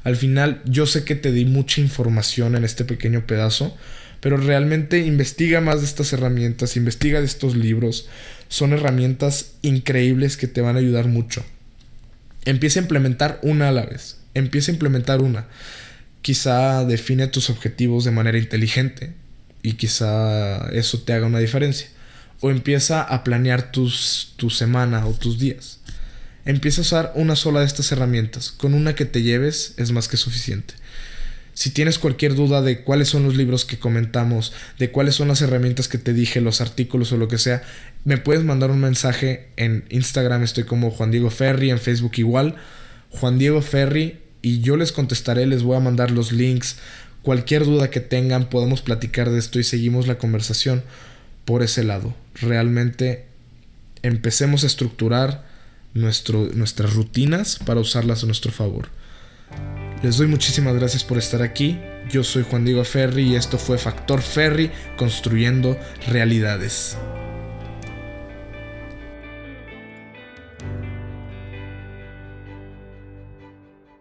Al 0.05 0.17
final 0.17 0.63
yo 0.67 0.87
sé 0.87 1.05
que 1.05 1.15
te 1.15 1.33
di 1.33 1.47
mucha 1.47 1.81
información 1.81 2.55
en 2.55 2.65
este 2.65 2.85
pequeño 2.85 3.27
pedazo, 3.27 3.77
pero 4.21 4.37
realmente 4.37 4.99
investiga 5.01 5.61
más 5.61 5.81
de 5.81 5.87
estas 5.87 6.13
herramientas, 6.13 6.77
investiga 6.77 7.21
de 7.21 7.27
estos 7.27 7.57
libros. 7.57 8.09
Son 8.49 8.73
herramientas 8.73 9.53
increíbles 9.63 10.37
que 10.37 10.47
te 10.47 10.61
van 10.61 10.77
a 10.77 10.79
ayudar 10.79 11.09
mucho. 11.09 11.45
Empieza 12.45 12.81
a 12.81 12.83
implementar 12.83 13.39
una 13.43 13.69
a 13.69 13.73
la 13.73 13.87
vez. 13.87 14.19
Empieza 14.35 14.71
a 14.71 14.75
implementar 14.75 15.21
una. 15.21 15.47
Quizá 16.21 16.85
define 16.85 17.27
tus 17.27 17.51
objetivos 17.51 18.05
de 18.05 18.11
manera 18.11 18.39
inteligente 18.39 19.15
y 19.63 19.75
quizá 19.75 20.69
eso 20.73 21.01
te 21.01 21.15
haga 21.15 21.27
una 21.27 21.39
diferencia. 21.39 21.89
O 22.41 22.51
empieza 22.51 23.03
a 23.03 23.25
planear 23.25 23.73
tus, 23.73 24.35
tu 24.37 24.51
semana 24.51 25.07
o 25.07 25.13
tus 25.13 25.39
días. 25.39 25.81
Empieza 26.45 26.81
a 26.81 26.83
usar 26.83 27.13
una 27.15 27.37
sola 27.37 27.61
de 27.61 27.67
estas 27.67 27.91
herramientas. 27.93 28.51
Con 28.51 28.75
una 28.75 28.95
que 28.95 29.07
te 29.07 29.23
lleves 29.23 29.75
es 29.77 29.93
más 29.93 30.09
que 30.09 30.17
suficiente. 30.17 30.75
Si 31.55 31.71
tienes 31.71 31.99
cualquier 31.99 32.35
duda 32.35 32.63
de 32.63 32.83
cuáles 32.83 33.09
son 33.09 33.23
los 33.23 33.37
libros 33.37 33.65
que 33.65 33.79
comentamos, 33.79 34.53
de 34.79 34.91
cuáles 34.91 35.15
son 35.15 35.29
las 35.29 35.41
herramientas 35.41 35.87
que 35.87 35.99
te 35.99 36.13
dije, 36.13 36.41
los 36.41 36.61
artículos 36.61 37.13
o 37.13 37.17
lo 37.17 37.29
que 37.29 37.39
sea, 37.39 37.63
me 38.05 38.19
puedes 38.19 38.45
mandar 38.45 38.73
un 38.73 38.81
mensaje 38.81 39.49
en 39.57 39.85
Instagram, 39.89 40.43
estoy 40.43 40.65
como 40.65 40.91
Juan 40.91 41.13
Diego 41.13 41.31
Ferri, 41.31 41.71
en 41.71 41.79
Facebook 41.79 42.15
igual, 42.17 42.57
Juan 43.11 43.39
Diego 43.39 43.63
Ferri 43.63 44.19
y 44.43 44.61
yo 44.61 44.77
les 44.77 44.91
contestaré, 44.91 45.47
les 45.47 45.63
voy 45.63 45.77
a 45.77 45.81
mandar 45.81 46.11
los 46.11 46.33
links, 46.33 46.77
cualquier 47.23 47.65
duda 47.65 47.89
que 47.89 48.01
tengan, 48.01 48.51
podemos 48.51 48.83
platicar 48.83 49.31
de 49.31 49.39
esto 49.39 49.61
y 49.61 49.65
seguimos 49.65 50.09
la 50.09 50.19
conversación 50.19 50.83
por 51.45 51.63
ese 51.63 51.85
lado. 51.85 52.15
Realmente 52.35 53.27
empecemos 54.03 54.65
a 54.65 54.67
estructurar 54.67 55.54
nuestras 55.95 56.95
rutinas 56.95 57.59
para 57.65 57.81
usarlas 57.81 58.23
a 58.23 58.27
nuestro 58.27 58.53
favor. 58.53 58.89
Les 60.03 60.19
doy 60.19 60.27
muchísimas 60.27 60.75
gracias 60.75 61.05
por 61.05 61.19
estar 61.19 61.41
aquí. 61.41 61.79
Yo 62.11 62.25
soy 62.25 62.45
Juan 62.49 62.65
Diego 62.65 62.85
Ferri 62.85 63.23
y 63.23 63.37
esto 63.37 63.57
fue 63.57 63.79
Factor 63.79 64.21
Ferri 64.21 64.71
construyendo 64.97 65.79
realidades. 66.07 66.99